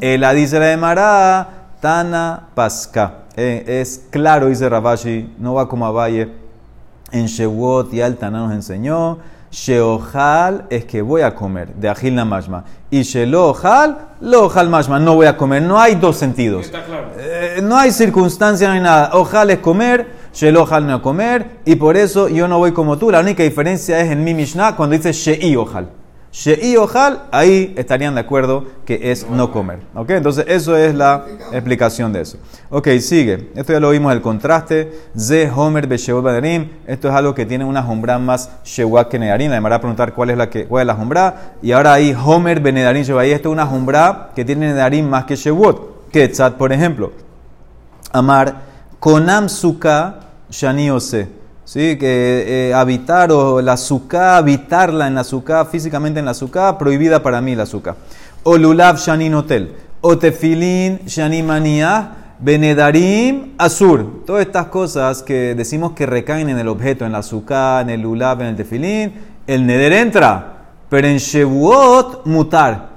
la 0.00 0.32
dice 0.32 0.58
la 0.58 0.66
de 0.66 0.76
Mará, 0.76 1.48
Tana 1.80 2.48
Pasca. 2.54 3.18
Eh, 3.36 3.80
es 3.80 4.06
claro, 4.10 4.48
dice 4.48 4.68
Rabashi, 4.68 5.34
no 5.38 5.54
va 5.54 5.68
como 5.68 5.86
a 5.86 5.90
Valle. 5.90 6.28
En 7.12 7.26
Shewot 7.26 7.92
y 7.92 8.00
Altana 8.00 8.40
nos 8.40 8.52
enseñó. 8.52 9.18
Sheojal 9.52 10.64
es 10.70 10.86
que 10.86 11.02
voy 11.02 11.20
a 11.20 11.34
comer, 11.34 11.74
de 11.74 11.90
Agil 11.90 12.14
Namashma. 12.14 12.64
Y 12.90 13.02
Shelohal, 13.02 13.98
Lohal 14.22 14.70
Mashma, 14.70 14.98
no 14.98 15.14
voy 15.14 15.26
a 15.26 15.36
comer. 15.36 15.62
No 15.62 15.78
hay 15.78 15.94
dos 15.94 16.16
sentidos. 16.16 16.72
Eh, 17.18 17.60
no 17.62 17.76
hay 17.76 17.92
circunstancia, 17.92 18.66
no 18.68 18.74
hay 18.74 18.80
nada. 18.80 19.10
Ojal 19.12 19.50
es 19.50 19.58
comer, 19.58 20.08
Shelohal 20.32 20.86
no 20.86 21.02
comer, 21.02 21.58
y 21.66 21.76
por 21.76 21.98
eso 21.98 22.28
yo 22.28 22.48
no 22.48 22.58
voy 22.58 22.72
como 22.72 22.96
tú. 22.96 23.10
La 23.10 23.20
única 23.20 23.42
diferencia 23.42 24.00
es 24.00 24.10
en 24.10 24.24
mi 24.24 24.32
Mishnah 24.32 24.74
cuando 24.74 24.96
dice 24.96 25.12
Shei 25.12 25.54
Ojal. 25.54 26.01
Shei 26.32 26.78
Ojal, 26.78 27.24
ahí 27.30 27.74
estarían 27.76 28.14
de 28.14 28.22
acuerdo 28.22 28.64
que 28.86 29.12
es 29.12 29.28
no 29.28 29.52
comer. 29.52 29.80
¿Ok? 29.94 30.10
Entonces, 30.10 30.46
eso 30.48 30.74
es 30.78 30.94
la 30.94 31.26
explicación 31.52 32.10
de 32.10 32.22
eso. 32.22 32.38
Ok, 32.70 32.88
sigue. 33.00 33.50
Esto 33.54 33.74
ya 33.74 33.80
lo 33.80 33.90
vimos, 33.90 34.10
el 34.14 34.22
contraste. 34.22 34.92
Ze 35.14 35.50
Homer 35.54 35.86
Beshewot 35.86 36.24
Badarim. 36.24 36.70
Esto 36.86 37.10
es 37.10 37.14
algo 37.14 37.34
que 37.34 37.44
tiene 37.44 37.66
una 37.66 37.82
jumbra 37.82 38.18
más 38.18 38.48
Shewak 38.64 39.10
que 39.10 39.18
Nedarim. 39.18 39.50
La 39.50 39.58
a 39.58 39.78
preguntar 39.78 40.14
cuál 40.14 40.30
es 40.30 40.38
la 40.38 40.48
que 40.48 40.64
cuál 40.64 40.82
es 40.82 40.86
la 40.86 40.94
jumbra. 40.94 41.52
Y 41.60 41.72
ahora 41.72 41.92
ahí 41.92 42.16
Homer 42.18 42.60
Benedarim 42.60 43.04
Ahí 43.18 43.32
Esto 43.32 43.50
es 43.50 43.52
una 43.52 43.66
jumbra 43.66 44.30
que 44.34 44.42
tiene 44.46 44.68
Nedarim 44.68 45.06
más 45.06 45.26
que 45.26 45.36
Shewot. 45.36 46.08
Ketzat, 46.10 46.54
por 46.54 46.72
ejemplo. 46.72 47.12
Amar 48.10 48.62
Konam 48.98 49.50
Suka 49.50 50.20
Shani 50.50 50.90
Ose. 50.90 51.41
¿Sí? 51.72 51.96
Que 51.96 52.68
eh, 52.68 52.74
habitar 52.74 53.32
o 53.32 53.62
la 53.62 53.78
suka, 53.78 54.36
habitarla 54.36 55.06
en 55.06 55.14
la 55.14 55.24
suka, 55.24 55.64
físicamente 55.64 56.20
en 56.20 56.26
la 56.26 56.34
suka, 56.34 56.76
prohibida 56.76 57.22
para 57.22 57.40
mí 57.40 57.54
la 57.54 57.64
suka. 57.64 57.96
O 58.42 58.58
lulav 58.58 58.98
shani 58.98 59.30
notel. 59.30 59.72
O 60.02 60.18
tefilin 60.18 60.98
shani 61.06 61.42
maniyah, 61.42 62.10
Benedarim 62.40 63.54
Azur. 63.56 64.24
Todas 64.26 64.44
estas 64.44 64.66
cosas 64.66 65.22
que 65.22 65.54
decimos 65.54 65.92
que 65.92 66.04
recaen 66.04 66.50
en 66.50 66.58
el 66.58 66.68
objeto, 66.68 67.06
en 67.06 67.12
la 67.12 67.18
azúcar, 67.18 67.84
en 67.84 67.88
el 67.88 68.02
lulab, 68.02 68.42
en 68.42 68.48
el 68.48 68.56
tefilín, 68.56 69.14
el 69.46 69.66
neder 69.66 69.94
entra. 69.94 70.66
Pero 70.90 71.08
en 71.08 71.16
Shevuot 71.16 72.26
mutar. 72.26 72.90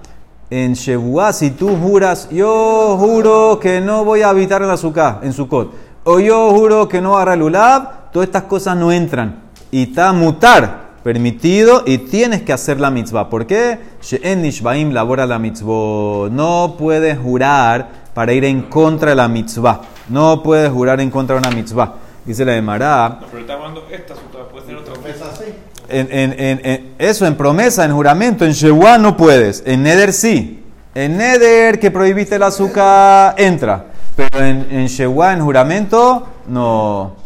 En 0.50 0.74
Shevuot, 0.74 1.32
si 1.32 1.52
tú 1.52 1.78
juras, 1.78 2.28
yo 2.30 2.98
juro 3.00 3.58
que 3.58 3.80
no 3.80 4.04
voy 4.04 4.22
a 4.22 4.30
habitar 4.32 4.62
en 4.64 4.70
azúcar, 4.70 5.22
en 5.24 5.32
Sukkot. 5.32 5.74
O 6.04 6.20
yo 6.20 6.52
juro 6.52 6.90
que 6.90 7.00
no 7.00 7.18
hará 7.18 7.38
lulab, 7.38 7.95
todas 8.16 8.30
estas 8.30 8.44
cosas 8.44 8.78
no 8.78 8.94
entran. 8.94 9.42
Y 9.72 9.90
está 9.90 10.14
mutar 10.14 10.92
permitido 11.04 11.84
y 11.86 11.98
tienes 11.98 12.44
que 12.44 12.54
hacer 12.54 12.80
la 12.80 12.90
mitzvah. 12.90 13.30
¿Por 13.30 13.46
qué? 13.46 13.78
She'en 14.02 14.42
nishbaim 14.42 14.94
labora 14.94 15.26
la 15.26 15.38
mitzvah. 15.38 16.30
No 16.32 16.76
puedes 16.80 17.20
jurar 17.20 17.90
para 18.14 18.32
ir 18.32 18.46
en 18.46 18.62
contra 18.62 19.10
de 19.10 19.18
la 19.18 19.28
mitzvah. 19.28 19.82
No 20.08 20.42
puedes 20.42 20.72
jurar 20.72 21.02
en 21.02 21.12
contra 21.12 21.36
de 21.36 21.46
una 21.46 21.52
mitzvah. 21.54 21.96
Dice 22.24 22.46
la 22.46 22.54
de 22.54 22.62
Mará. 22.62 23.20
pero 23.30 23.42
está 23.42 23.56
hablando 23.56 23.84
esta 23.92 24.14
puede 24.50 24.66
ser 24.66 24.78
otra 24.78 24.94
promesa 24.94 25.26
así. 25.34 25.54
En, 25.90 26.08
en, 26.10 26.62
en, 26.64 26.94
eso, 26.98 27.28
en 27.28 27.36
promesa, 27.36 27.84
en 27.84 27.92
juramento, 27.92 28.46
en 28.46 28.54
Shewa 28.54 28.98
no 28.98 29.18
puedes. 29.18 29.62
En 29.66 29.84
Neder 29.84 30.14
sí. 30.14 30.64
En 30.94 31.18
Neder 31.18 31.82
que 31.82 31.92
prohibiste 31.92 32.36
el 32.36 32.44
azúcar, 32.44 33.36
entra. 33.38 33.88
Pero 34.16 34.40
en, 34.40 34.68
en 34.72 34.88
Shewa, 34.88 35.34
en 35.34 35.42
juramento, 35.42 36.26
no. 36.48 37.25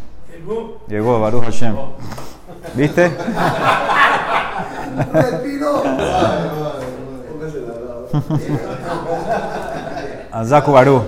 Llegó 0.88 1.20
Baruch 1.20 1.44
Hashem. 1.44 1.76
¿Viste? 2.76 3.12
Azaku 10.32 10.72
Baru. 10.74 11.04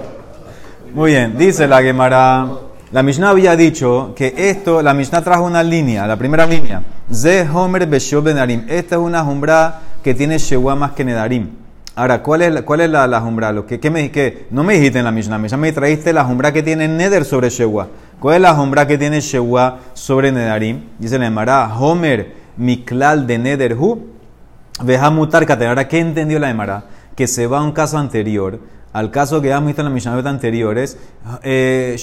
Muy 0.93 1.11
bien, 1.11 1.37
dice 1.37 1.67
la 1.67 1.81
Gemara. 1.81 2.47
La 2.91 3.03
Mishnah 3.03 3.29
había 3.29 3.55
dicho 3.55 4.13
que 4.15 4.33
esto, 4.35 4.81
la 4.81 4.93
Mishnah 4.93 5.21
trajo 5.21 5.45
una 5.45 5.63
línea, 5.63 6.05
la 6.05 6.17
primera 6.17 6.45
línea. 6.45 6.83
Ze 7.11 7.47
Homer 7.49 7.87
Beshob 7.87 8.23
Benarim. 8.25 8.65
Esta 8.67 8.95
es 8.95 9.01
una 9.01 9.23
jumbra 9.23 9.79
que 10.03 10.13
tiene 10.13 10.37
Shewa 10.37 10.75
más 10.75 10.91
que 10.91 11.05
Nedarim. 11.05 11.49
Ahora, 11.95 12.21
¿cuál 12.21 12.41
es, 12.41 12.61
cuál 12.63 12.81
es 12.81 12.89
la, 12.89 13.07
la 13.07 13.21
jumbra? 13.21 13.51
Lo 13.51 13.65
que, 13.65 13.79
¿qué 13.79 13.89
me, 13.89 14.11
que, 14.11 14.47
no 14.51 14.63
me 14.63 14.75
dijiste 14.75 14.99
en 14.99 15.05
la 15.05 15.11
Mishnah, 15.11 15.37
Mishnah 15.37 15.57
me 15.57 15.71
trajiste 15.71 16.13
la 16.13 16.25
jumbra 16.25 16.51
que 16.51 16.63
tiene 16.63 16.87
Neder 16.87 17.25
sobre 17.25 17.49
Shewa. 17.49 17.87
¿Cuál 18.21 18.35
es 18.35 18.41
la 18.43 18.53
jumbra 18.53 18.85
que 18.85 18.99
tiene 18.99 19.19
Shewa 19.19 19.79
sobre 19.95 20.31
Nedarim? 20.31 20.83
Dice 20.99 21.17
la 21.17 21.25
Gemara, 21.25 21.75
Homer 21.75 22.35
Miklal 22.55 23.25
de 23.25 23.39
Neder 23.39 23.73
Hu. 23.73 24.11
Veja 24.83 25.09
mutar 25.09 25.51
Ahora, 25.63 25.87
¿qué 25.87 25.97
entendió 25.97 26.37
la 26.37 26.49
Gemara? 26.49 26.83
Que 27.15 27.25
se 27.25 27.47
va 27.47 27.57
a 27.57 27.63
un 27.63 27.71
caso 27.71 27.97
anterior 27.97 28.59
al 28.93 29.09
caso 29.09 29.41
que 29.41 29.49
hemos 29.49 29.65
visto 29.65 29.81
en 29.81 29.85
la 29.85 29.91
Mishnah 29.91 30.29
anteriores, 30.29 30.99
eh, 31.41 31.97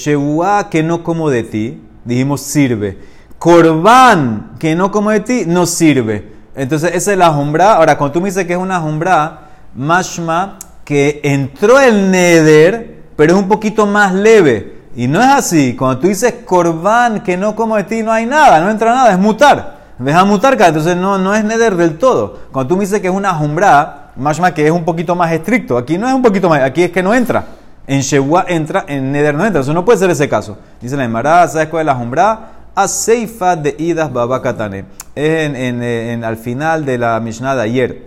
que 0.71 0.83
no 0.83 1.05
como 1.05 1.31
de 1.31 1.45
ti, 1.45 1.83
dijimos 2.05 2.41
sirve. 2.41 2.99
Corban, 3.39 4.55
que 4.59 4.75
no 4.75 4.91
como 4.91 5.11
de 5.11 5.21
ti, 5.21 5.45
no 5.47 5.67
sirve. 5.67 6.33
Entonces, 6.57 6.91
esa 6.95 7.13
es 7.13 7.19
la 7.19 7.31
jumbra. 7.31 7.75
Ahora, 7.75 7.97
cuando 7.97 8.15
tú 8.15 8.21
me 8.21 8.31
dices 8.31 8.45
que 8.45 8.55
es 8.55 8.59
una 8.59 8.81
jumbra, 8.81 9.51
mashma, 9.77 10.59
que 10.85 11.21
entró 11.23 11.79
el 11.79 12.11
neder, 12.11 13.05
pero 13.15 13.35
es 13.35 13.39
un 13.39 13.47
poquito 13.47 13.87
más 13.87 14.13
leve. 14.13 14.78
Y 14.99 15.07
no 15.07 15.21
es 15.21 15.29
así. 15.29 15.77
Cuando 15.77 16.01
tú 16.01 16.09
dices 16.09 16.35
corban, 16.45 17.23
que 17.23 17.37
no 17.37 17.55
como 17.55 17.77
de 17.77 17.85
ti, 17.85 18.03
no 18.03 18.11
hay 18.11 18.27
nada, 18.27 18.61
no 18.61 18.69
entra 18.69 18.93
nada, 18.93 19.13
es 19.13 19.19
mutar. 19.21 19.79
Deja 19.97 20.25
mutar, 20.25 20.61
entonces 20.61 20.97
no, 20.97 21.19
no 21.19 21.37
es 21.37 21.45
neder 21.45 21.77
del 21.77 21.99
todo. 21.99 22.37
Cuando 22.51 22.71
tú 22.71 22.77
me 22.77 22.81
dices 22.81 23.01
que 23.01 23.07
es 23.07 23.15
una 23.15 23.33
jumbra, 23.33 24.11
Mashma 24.17 24.53
que 24.53 24.67
es 24.67 24.73
un 24.73 24.85
poquito 24.85 25.15
más 25.15 25.31
estricto. 25.31 25.79
Aquí 25.79 25.99
no 25.99 26.09
es 26.09 26.15
un 26.15 26.21
poquito 26.21 26.49
más, 26.49 26.63
aquí 26.63 26.83
es 26.83 26.91
que 26.91 27.01
no 27.01 27.15
entra. 27.15 27.45
En 27.87 28.01
Shewa 28.01 28.47
entra, 28.49 28.87
en 28.89 29.13
Neder 29.13 29.37
no 29.37 29.47
entra. 29.47 29.61
Eso 29.61 29.73
no 29.73 29.85
puede 29.85 30.01
ser 30.01 30.11
ese 30.11 30.29
caso. 30.29 30.59
Dice 30.81 30.97
la 30.97 31.05
Emara, 31.05 31.47
¿sabes 31.47 31.69
cuál 31.69 31.83
es 31.83 31.87
la 31.87 31.95
jumbra? 31.95 32.41
Seifa 32.89 33.55
de 33.55 33.77
Idas 33.79 34.13
Babakatane. 34.13 34.85
Es 35.15 35.47
en, 35.47 35.55
en, 35.55 35.81
en, 35.81 36.25
al 36.25 36.39
final 36.39 36.85
de 36.85 36.99
la 36.99 37.21
Mishnah 37.21 37.55
de 37.55 37.63
ayer. 37.63 38.03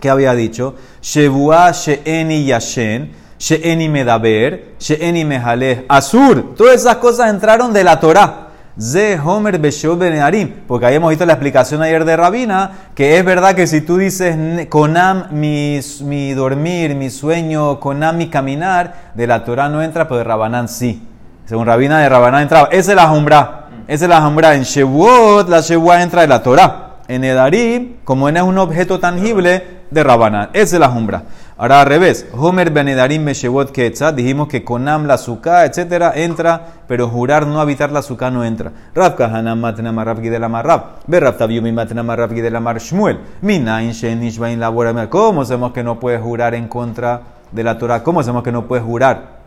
que 0.00 0.08
había 0.08 0.34
dicho? 0.34 0.76
Shevua 1.02 1.72
Sheeni 1.72 2.44
Yashen. 2.44 3.21
Sheeni 3.42 3.88
Medaber. 3.88 4.76
Sheeni 4.78 5.24
Mehaleh. 5.24 5.84
Azur. 5.88 6.54
Todas 6.54 6.76
esas 6.76 6.96
cosas 6.96 7.28
entraron 7.28 7.72
de 7.72 7.82
la 7.82 7.98
Torah. 7.98 8.50
Ze 8.80 9.18
Homer 9.18 9.58
Benearim. 9.58 10.52
Porque 10.68 10.86
habíamos 10.86 11.10
visto 11.10 11.26
la 11.26 11.32
explicación 11.32 11.82
ayer 11.82 12.04
de 12.04 12.16
Rabina, 12.16 12.70
que 12.94 13.18
es 13.18 13.24
verdad 13.24 13.56
que 13.56 13.66
si 13.66 13.80
tú 13.80 13.96
dices 13.96 14.36
Konam 14.68 15.24
mi, 15.32 15.80
mi 16.04 16.34
dormir, 16.34 16.94
mi 16.94 17.10
sueño, 17.10 17.80
Konam 17.80 18.16
mi 18.16 18.28
caminar, 18.28 19.10
de 19.14 19.26
la 19.26 19.44
Torah 19.44 19.68
no 19.68 19.82
entra, 19.82 20.06
pero 20.06 20.18
de 20.18 20.24
Rabanán 20.24 20.68
sí. 20.68 21.02
Según 21.44 21.66
Rabina, 21.66 21.98
de 21.98 22.08
Rabanán 22.08 22.42
entraba. 22.42 22.68
Esa 22.70 22.92
es 22.92 22.96
la 22.96 23.08
Jumbra. 23.08 23.66
Esa 23.88 24.04
es 24.04 24.08
la 24.08 24.22
Jumbra. 24.22 24.54
En 24.54 24.62
Shevuot, 24.62 25.48
la 25.48 25.62
Shevuot 25.62 25.96
entra 25.96 26.20
de 26.20 26.28
la 26.28 26.40
Torah. 26.44 26.98
En 27.08 27.24
Edarim, 27.24 27.96
como 28.04 28.30
no 28.30 28.38
es 28.38 28.44
un 28.44 28.58
objeto 28.58 29.00
tangible, 29.00 29.82
de 29.92 30.02
Rabanán. 30.02 30.50
Esa 30.52 30.76
es 30.76 30.80
la 30.80 30.88
Jumbra. 30.88 31.22
Ahora 31.58 31.82
al 31.82 31.86
revés, 31.86 32.26
Homer 32.32 32.70
Benedarim 32.70 33.22
Meshevot 33.22 33.72
Ketzat, 33.72 34.14
dijimos 34.14 34.48
que 34.48 34.64
Konam 34.64 35.06
la 35.06 35.18
Sukkah, 35.18 35.66
etcétera, 35.66 36.12
entra, 36.16 36.66
pero 36.88 37.08
jurar 37.08 37.46
no 37.46 37.60
habitar 37.60 37.92
la 37.92 38.00
Sukkah 38.00 38.30
no 38.30 38.42
entra. 38.42 38.72
Rav 38.94 39.16
Kahanam 39.16 39.60
Matnama 39.60 40.02
Rav 40.02 40.22
Gidelamar 40.22 40.66
Rav, 40.66 40.82
Berrav 41.06 41.36
Tabiumi 41.36 41.70
Matnama 41.70 42.16
Rav 42.16 42.32
Gidelamar 42.32 42.78
Shmuel, 42.78 43.18
Minain 43.42 43.92
Shenishbain 43.92 44.58
Labora. 44.58 45.10
¿Cómo 45.10 45.44
sabemos 45.44 45.72
que 45.72 45.84
no 45.84 46.00
puedes 46.00 46.22
jurar 46.22 46.54
en 46.54 46.68
contra 46.68 47.20
de 47.52 47.62
la 47.62 47.76
Torah? 47.76 48.02
¿Cómo 48.02 48.22
sabemos 48.22 48.44
que 48.44 48.52
no 48.52 48.66
puedes 48.66 48.84
jurar 48.84 49.42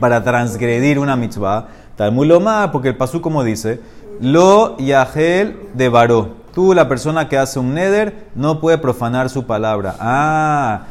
para 0.00 0.24
transgredir 0.24 0.98
una 0.98 1.16
mitzvah? 1.16 1.68
Talmud 1.96 2.26
Lomar, 2.26 2.72
porque 2.72 2.88
el 2.88 2.96
pasú 2.96 3.20
como 3.20 3.44
dice, 3.44 3.80
Lo 4.20 4.78
Yahel 4.78 5.58
de 5.74 5.90
Baró. 5.90 6.46
Tú, 6.54 6.72
la 6.72 6.88
persona 6.88 7.28
que 7.28 7.36
hace 7.36 7.58
un 7.58 7.74
neder, 7.74 8.28
no 8.34 8.60
puede 8.60 8.78
profanar 8.78 9.28
su 9.28 9.44
palabra. 9.44 9.94
Ah, 10.00 10.86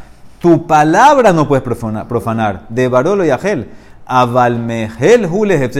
tu 0.46 0.68
palabra 0.68 1.34
no 1.34 1.48
puedes 1.48 1.64
profanar. 1.64 2.68
De 2.70 2.88
Barolo 2.88 3.26
y 3.26 3.32
Agel. 3.32 3.68
Avalmehel 4.06 5.26
hule. 5.26 5.72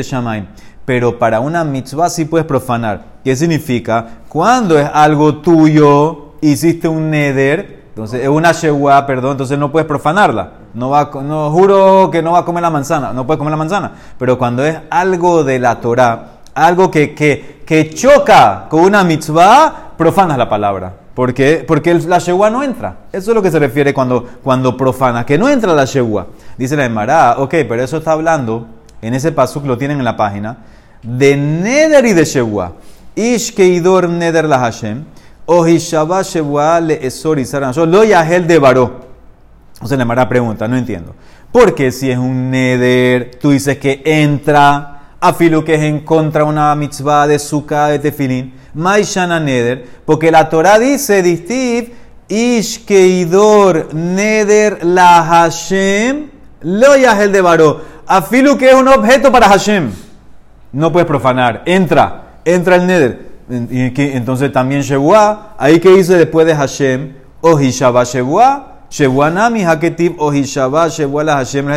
Pero 0.86 1.20
para 1.20 1.40
una 1.40 1.64
mitzvah 1.64 2.10
sí 2.10 2.26
puedes 2.26 2.48
profanar. 2.48 3.06
¿Qué 3.24 3.36
significa? 3.36 4.08
Cuando 4.28 4.80
es 4.80 4.90
algo 4.92 5.36
tuyo, 5.36 6.32
hiciste 6.42 6.88
un 6.88 7.12
neder, 7.12 7.84
entonces 7.90 8.24
es 8.24 8.28
una 8.28 8.54
shewa, 8.54 9.06
perdón, 9.06 9.34
entonces 9.34 9.60
no 9.60 9.72
puedes 9.72 9.88
profanarla. 9.88 10.54
No, 10.74 10.90
va, 10.90 11.12
no 11.22 11.52
juro 11.52 12.10
que 12.12 12.24
no 12.24 12.32
va 12.32 12.40
a 12.40 12.46
comer 12.46 12.64
la 12.64 12.72
manzana, 12.72 13.14
no 13.14 13.28
puedes 13.28 13.38
comer 13.38 13.52
la 13.52 13.58
manzana. 13.58 13.92
Pero 14.18 14.40
cuando 14.40 14.66
es 14.66 14.80
algo 14.90 15.44
de 15.44 15.60
la 15.60 15.80
Torah, 15.80 16.35
algo 16.56 16.90
que, 16.90 17.14
que, 17.14 17.62
que 17.66 17.92
choca 17.92 18.66
con 18.70 18.82
una 18.82 19.04
mitzvah, 19.04 19.94
profanas 19.98 20.38
la 20.38 20.50
palabra. 20.50 21.06
¿Por 21.16 21.34
qué? 21.34 21.64
Porque 21.66 21.94
la 21.94 22.20
Shewa 22.20 22.50
no 22.50 22.62
entra. 22.62 22.98
Eso 23.12 23.32
es 23.32 23.36
lo 23.36 23.42
que 23.42 23.50
se 23.50 23.58
refiere 23.58 23.94
cuando, 23.94 24.26
cuando 24.44 24.76
profana, 24.76 25.26
que 25.26 25.38
no 25.38 25.48
entra 25.48 25.74
la 25.74 25.86
Shewa. 25.86 26.28
Dice 26.58 26.76
la 26.76 26.86
Emara, 26.86 27.36
ok, 27.38 27.52
pero 27.70 27.82
eso 27.82 27.98
está 27.98 28.12
hablando, 28.12 28.68
en 29.02 29.14
ese 29.14 29.32
paso 29.32 29.62
que 29.62 29.68
lo 29.68 29.78
tienen 29.78 30.00
en 30.00 30.06
la 30.06 30.18
página, 30.18 30.58
de 31.02 31.38
Neder 31.38 32.06
y 32.06 32.14
de 32.14 32.26
Shewa. 32.26 32.74
Ish 33.16 33.54
keidor 33.54 34.10
Neder 34.10 34.44
la 34.44 34.60
Hashem, 34.60 35.06
o 35.46 35.66
Hishaba 35.66 36.22
Shewa 36.22 36.82
le 36.82 37.06
esor 37.06 37.40
y 37.40 37.46
lo 37.86 38.04
yahel 38.04 38.46
de 38.46 38.60
Baró. 38.60 39.06
Entonces 39.76 39.98
la 39.98 40.04
Emara 40.04 40.28
pregunta, 40.28 40.68
no 40.68 40.76
entiendo. 40.76 41.16
Porque 41.50 41.94
si 41.94 42.12
es 42.12 42.18
un 42.18 42.52
Neder, 42.52 43.38
tú 43.40 43.52
dices 43.52 43.78
que 43.78 44.02
entra, 44.04 44.95
afilo 45.28 45.64
que 45.64 45.76
es 45.76 45.82
en 45.82 46.02
contra 46.02 46.44
una 46.44 46.76
mitzvah 46.76 47.28
de 47.28 47.40
suka 47.40 47.88
de 47.88 48.00
tefilín, 48.00 48.54
Maishana 48.74 49.40
Neder, 49.40 49.86
porque 50.06 50.32
la 50.32 50.50
Torah 50.50 50.78
dice, 50.80 51.22
distiv, 51.22 51.94
Ishkeidor 52.28 53.94
Neder 53.94 54.84
la 54.84 55.24
Hashem, 55.24 56.30
lo 56.62 56.96
Yahel 56.98 57.32
de 57.32 57.42
Baró. 57.42 57.82
Afilu 58.08 58.58
que 58.58 58.70
es 58.70 58.76
un 58.76 58.88
objeto 58.88 59.32
para 59.32 59.48
Hashem. 59.48 59.92
No 60.72 60.92
puedes 60.92 61.08
profanar. 61.08 61.64
Entra, 61.66 62.40
entra 62.44 62.76
el 62.76 62.88
Neder. 62.88 63.26
Entonces 63.48 64.52
también 64.52 64.82
Shebuah, 64.82 65.56
ahí 65.58 65.80
que 65.80 65.90
dice 65.90 66.18
después 66.18 66.46
de 66.46 66.56
Hashem, 66.56 67.14
Ohishaba 67.42 68.04
Shebuah. 68.04 68.75
Nami 69.00 69.64
Haketiv 69.64 70.16
Ohishaba 70.18 70.88
Shebuah 70.88 71.24
la 71.24 71.36
Hashem. 71.38 71.68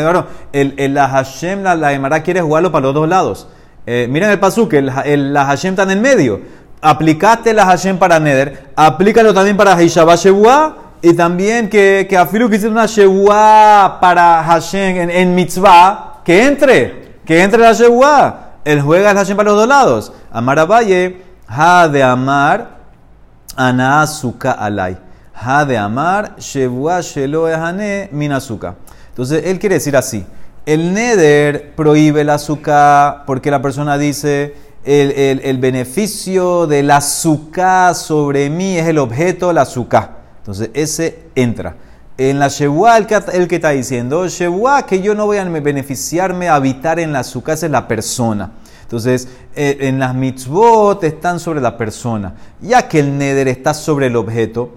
El, 0.52 0.74
el 0.76 0.94
la 0.94 1.08
Hashem, 1.08 1.62
la, 1.62 1.74
la 1.74 1.92
Emara 1.92 2.22
quiere 2.22 2.40
jugarlo 2.40 2.70
para 2.70 2.86
los 2.86 2.94
dos 2.94 3.08
lados. 3.08 3.48
Eh, 3.86 4.06
miren 4.10 4.30
el 4.30 4.38
pasú, 4.38 4.68
que 4.68 4.78
el, 4.78 4.92
el, 5.04 5.32
la 5.32 5.46
Hashem 5.46 5.72
está 5.72 5.84
en 5.84 5.90
el 5.90 6.00
medio 6.00 6.40
aplicaste 6.80 7.52
la 7.52 7.66
Hashem 7.66 7.98
para 7.98 8.20
Neder, 8.20 8.70
aplícalo 8.76 9.34
también 9.34 9.56
para 9.56 9.80
Hishabah 9.80 10.16
Shewua 10.16 10.76
y 11.02 11.14
también 11.14 11.68
que, 11.68 12.06
que 12.08 12.16
afilu 12.16 12.48
hiciste 12.48 12.68
una 12.68 12.86
Shewua 12.86 13.98
para 14.00 14.42
Hashem 14.42 15.10
en, 15.10 15.34
mitzvah, 15.34 16.20
que 16.24 16.46
entre, 16.46 17.18
que 17.24 17.42
entre 17.42 17.60
la 17.60 17.72
Shewua. 17.72 18.44
El 18.64 18.82
juega 18.82 19.12
el 19.12 19.16
Hashem 19.16 19.36
para 19.36 19.50
los 19.50 19.58
dos 19.60 19.68
lados. 19.68 20.12
Amar 20.30 20.68
Valle, 20.70 21.22
ha 21.46 21.88
de 21.88 22.02
amar, 22.02 22.68
anazuka 23.56 24.52
alay. 24.52 24.98
Ha 25.40 25.64
de 25.64 25.78
amar, 25.78 26.34
Shewua 26.38 27.00
shelo 27.00 27.48
ehane 27.48 28.08
minazuka. 28.12 28.74
Entonces 29.10 29.44
él 29.46 29.58
quiere 29.58 29.76
decir 29.76 29.96
así. 29.96 30.26
El 30.66 30.92
neder 30.92 31.72
prohíbe 31.76 32.22
el 32.22 32.30
azúcar 32.30 33.24
porque 33.24 33.50
la 33.50 33.62
persona 33.62 33.96
dice, 33.96 34.54
el, 34.84 35.12
el, 35.12 35.40
el 35.44 35.58
beneficio 35.58 36.66
del 36.66 36.90
azúcar 36.90 37.94
sobre 37.94 38.50
mí 38.50 38.76
es 38.76 38.86
el 38.86 38.98
objeto 38.98 39.48
del 39.48 39.58
azúcar. 39.58 40.18
Entonces 40.38 40.70
ese 40.74 41.20
entra. 41.34 41.76
En 42.16 42.40
la 42.40 42.48
Shebuá, 42.48 42.98
el 42.98 43.06
el 43.32 43.46
que 43.46 43.54
está 43.54 43.70
diciendo, 43.70 44.26
Shebuá, 44.26 44.86
que 44.86 45.00
yo 45.00 45.14
no 45.14 45.26
voy 45.26 45.36
a 45.36 45.44
beneficiarme 45.44 46.48
a 46.48 46.56
habitar 46.56 46.98
en 46.98 47.12
la 47.12 47.20
azúcar, 47.20 47.54
esa 47.54 47.66
es 47.66 47.72
la 47.72 47.86
persona. 47.86 48.50
Entonces, 48.82 49.28
eh, 49.54 49.76
en 49.82 49.98
las 49.98 50.14
mitzvot 50.14 51.04
están 51.04 51.38
sobre 51.38 51.60
la 51.60 51.76
persona. 51.76 52.34
Ya 52.60 52.88
que 52.88 52.98
el 53.00 53.18
neder 53.18 53.46
está 53.46 53.74
sobre 53.74 54.06
el 54.06 54.16
objeto, 54.16 54.72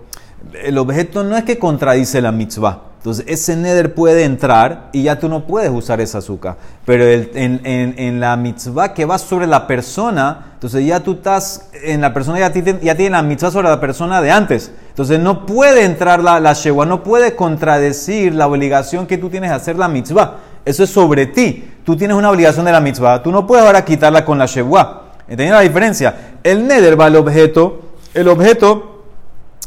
el 0.63 0.77
objeto 0.77 1.23
no 1.23 1.37
es 1.37 1.43
que 1.43 1.57
contradice 1.59 2.21
la 2.21 2.31
mitzvah. 2.31 2.83
Entonces, 2.97 3.25
ese 3.27 3.55
neder 3.55 3.95
puede 3.95 4.25
entrar 4.25 4.89
y 4.91 5.03
ya 5.03 5.17
tú 5.17 5.27
no 5.27 5.47
puedes 5.47 5.71
usar 5.71 5.99
esa 6.01 6.19
azúcar. 6.19 6.57
Pero 6.85 7.03
en, 7.05 7.61
en- 7.97 8.19
la 8.19 8.35
mitzvah 8.37 8.93
que 8.93 9.05
va 9.05 9.17
sobre 9.17 9.47
la 9.47 9.65
persona, 9.65 10.51
entonces 10.53 10.85
ya 10.85 10.99
tú 10.99 11.13
estás, 11.13 11.69
en 11.83 11.99
la 12.01 12.13
persona 12.13 12.37
ya, 12.37 12.51
ti- 12.53 12.61
ya 12.83 12.93
tiene 12.95 13.09
la 13.11 13.23
mitzvah 13.23 13.49
sobre 13.49 13.69
la 13.69 13.79
persona 13.79 14.21
de 14.21 14.29
antes. 14.29 14.71
Entonces, 14.89 15.19
no 15.19 15.47
puede 15.47 15.83
entrar 15.83 16.21
la, 16.23 16.39
la 16.39 16.53
shewa, 16.53 16.85
no 16.85 17.01
puede 17.03 17.35
contradecir 17.35 18.35
la 18.35 18.45
obligación 18.47 19.07
que 19.07 19.17
tú 19.17 19.29
tienes 19.29 19.49
de 19.49 19.55
hacer 19.55 19.77
la 19.77 19.87
mitzvah. 19.87 20.37
Eso 20.63 20.83
es 20.83 20.91
sobre 20.91 21.25
ti. 21.25 21.71
Tú 21.83 21.95
tienes 21.95 22.15
una 22.15 22.29
obligación 22.29 22.65
de 22.65 22.71
la 22.71 22.81
mitzvah. 22.81 23.23
Tú 23.23 23.31
no 23.31 23.47
puedes 23.47 23.65
ahora 23.65 23.83
quitarla 23.83 24.23
con 24.23 24.37
la 24.37 24.45
shewa. 24.45 25.05
¿Entendieron 25.21 25.57
la 25.57 25.63
diferencia? 25.67 26.15
El 26.43 26.67
neder 26.67 26.99
va 26.99 27.05
al 27.05 27.15
objeto. 27.15 27.81
El 28.13 28.27
objeto 28.27 29.00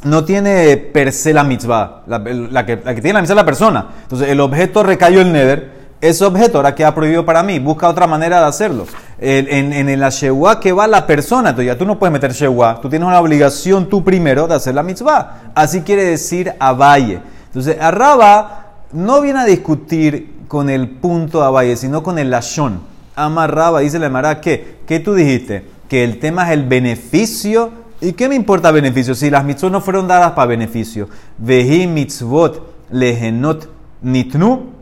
no 0.05 0.25
tiene 0.25 0.77
per 0.77 1.13
se 1.13 1.33
la 1.33 1.45
mitzvah. 1.45 2.03
La, 2.07 2.23
que, 2.23 2.77
la 2.77 2.95
que 2.95 3.01
tiene 3.01 3.15
la 3.15 3.21
mitzvah 3.21 3.35
es 3.35 3.37
la 3.37 3.45
persona. 3.45 3.87
Entonces, 4.03 4.29
el 4.29 4.41
objeto 4.41 4.83
recayó 4.83 5.21
el 5.21 5.33
neder. 5.33 5.85
Ese 6.01 6.25
objeto 6.25 6.59
ahora 6.59 6.75
queda 6.75 6.95
prohibido 6.95 7.25
para 7.25 7.43
mí. 7.43 7.59
Busca 7.59 7.89
otra 7.89 8.07
manera 8.07 8.41
de 8.41 8.47
hacerlo. 8.47 8.87
En, 9.19 9.73
en 9.73 10.01
la 10.01 10.11
shewa 10.11 10.61
que 10.61 10.73
va 10.73 10.87
la 10.87 11.07
persona. 11.07 11.51
Entonces, 11.51 11.73
ya 11.73 11.79
tú 11.79 11.87
no 11.87 11.99
puedes 11.99 12.13
meter 12.13 12.33
shewa. 12.33 12.81
Tú 12.81 12.91
tienes 12.91 13.09
una 13.09 13.21
obligación 13.21 13.89
tú 13.89 14.05
primero 14.05 14.47
de 14.47 14.55
hacer 14.55 14.75
la 14.75 14.83
mitzvah. 14.83 15.53
Así 15.55 15.81
quiere 15.81 16.05
decir 16.05 16.53
Abaye. 16.59 17.21
Entonces, 17.47 17.79
Arraba 17.81 18.67
no 18.93 19.21
viene 19.23 19.41
a 19.41 19.45
discutir 19.45 20.35
con 20.49 20.69
el 20.69 20.89
punto 20.89 21.41
de 21.41 21.47
Abaye, 21.47 21.77
sino 21.77 22.03
con 22.03 22.19
el 22.19 22.31
lashon. 22.31 22.81
Amarraba, 23.17 23.81
dice 23.81 23.99
la 23.99 24.07
Emara, 24.07 24.41
¿qué? 24.41 24.79
¿Qué 24.87 25.01
tú 25.01 25.15
dijiste? 25.15 25.65
Que 25.89 26.05
el 26.05 26.19
tema 26.19 26.47
es 26.47 26.51
el 26.53 26.65
beneficio. 26.65 27.84
¿Y 28.05 28.13
qué 28.13 28.29
me 28.29 28.35
importa 28.35 28.71
beneficio? 28.71 29.15
Si 29.15 29.31
las 29.31 29.45
mitzvot 29.45 29.73
no 29.73 29.81
fueron 29.81 30.07
dadas 30.07 30.33
para 30.33 30.47
beneficio. 30.47 31.09
Vehi 31.39 31.87
mitzvot 31.87 32.63
lehenot 32.91 33.67
nitnu. 34.03 34.75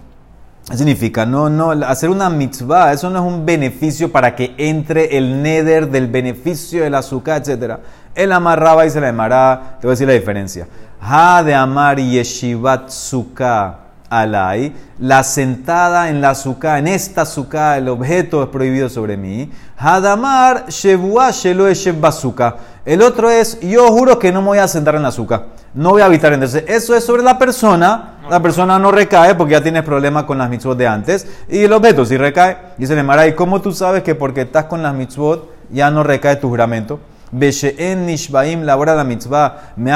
Significa, 0.62 1.24
no, 1.24 1.48
no, 1.48 1.70
hacer 1.70 2.08
una 2.10 2.30
mitzvah, 2.30 2.92
eso 2.92 3.10
no 3.10 3.18
es 3.18 3.32
un 3.32 3.44
beneficio 3.44 4.10
para 4.10 4.34
que 4.34 4.54
entre 4.58 5.16
el 5.18 5.42
neder 5.42 5.90
del 5.90 6.08
beneficio 6.08 6.82
del 6.82 6.94
azúcar, 6.94 7.42
etc. 7.44 7.78
El 8.14 8.32
amarraba 8.32 8.86
y 8.86 8.90
se 8.90 9.00
le 9.00 9.08
amará, 9.08 9.76
te 9.80 9.86
voy 9.86 9.92
a 9.92 9.94
decir 9.94 10.06
la 10.06 10.14
diferencia. 10.14 10.68
Ha 11.00 11.42
de 11.42 11.54
amar 11.54 11.98
yeshivat 11.98 12.90
suka 12.90 13.81
alay, 14.20 14.74
la 14.98 15.22
sentada 15.22 16.10
en 16.10 16.20
la 16.20 16.30
azúcar, 16.30 16.78
en 16.78 16.88
esta 16.88 17.22
azúcar, 17.22 17.78
el 17.78 17.88
objeto 17.88 18.42
es 18.42 18.48
prohibido 18.50 18.90
sobre 18.90 19.16
mí. 19.16 19.50
Ha 19.78 20.00
de 20.00 20.08
amar 20.10 20.66
shevua 20.68 21.30
shelo 21.30 21.64
bazooka. 21.98 22.56
El 22.84 23.00
otro 23.00 23.30
es, 23.30 23.58
yo 23.60 23.88
juro 23.88 24.18
que 24.18 24.30
no 24.30 24.42
me 24.42 24.48
voy 24.48 24.58
a 24.58 24.68
sentar 24.68 24.96
en 24.96 25.02
la 25.02 25.08
azúcar, 25.08 25.46
no 25.72 25.90
voy 25.90 26.02
a 26.02 26.06
habitar 26.06 26.32
entonces. 26.34 26.64
Eso 26.66 26.94
es 26.94 27.04
sobre 27.04 27.22
la 27.22 27.38
persona, 27.38 28.18
la 28.28 28.40
persona 28.40 28.78
no 28.78 28.92
recae 28.92 29.34
porque 29.34 29.52
ya 29.52 29.62
tienes 29.62 29.82
problemas 29.82 30.24
con 30.24 30.36
las 30.36 30.50
mitzvot 30.50 30.76
de 30.76 30.86
antes. 30.86 31.26
Y 31.48 31.60
el 31.64 31.72
objeto 31.72 32.04
sí 32.04 32.18
recae. 32.18 32.58
Dice 32.76 32.92
el 32.92 33.04
Mara, 33.04 33.26
¿y 33.26 33.32
cómo 33.32 33.62
tú 33.62 33.72
sabes 33.72 34.02
que 34.02 34.14
porque 34.14 34.42
estás 34.42 34.66
con 34.66 34.82
las 34.82 34.94
mitzvot 34.94 35.50
ya 35.70 35.90
no 35.90 36.02
recae 36.02 36.36
tu 36.36 36.48
juramento? 36.48 37.00
Beshe'en 37.32 38.04
nishbaim 38.04 38.62
la 38.64 38.76
hora 38.76 38.92
de 38.92 38.98
la 38.98 39.04
mitzvah. 39.04 39.72
Me 39.76 39.90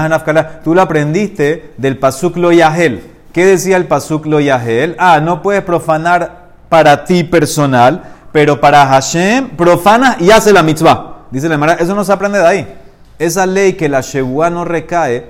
Tú 0.64 0.74
lo 0.74 0.80
aprendiste 0.80 1.74
del 1.76 1.98
pasuk 1.98 2.38
lo 2.38 2.50
yahel. 2.50 3.15
¿Qué 3.36 3.44
decía 3.44 3.76
el 3.76 3.84
pasuk 3.84 4.24
lo 4.24 4.40
yahel? 4.40 4.96
Ah, 4.98 5.20
no 5.20 5.42
puedes 5.42 5.62
profanar 5.62 6.52
para 6.70 7.04
ti 7.04 7.22
personal, 7.22 8.02
pero 8.32 8.62
para 8.62 8.86
Hashem 8.86 9.50
profana 9.50 10.16
y 10.18 10.30
hace 10.30 10.54
la 10.54 10.62
mitzvah. 10.62 11.26
Dice 11.30 11.46
el 11.46 11.58
Mara, 11.58 11.74
eso 11.74 11.94
no 11.94 12.02
se 12.02 12.14
aprende 12.14 12.38
de 12.38 12.46
ahí. 12.46 12.74
Esa 13.18 13.44
ley 13.44 13.74
que 13.74 13.90
la 13.90 14.00
Shebuá 14.00 14.48
no 14.48 14.64
recae 14.64 15.26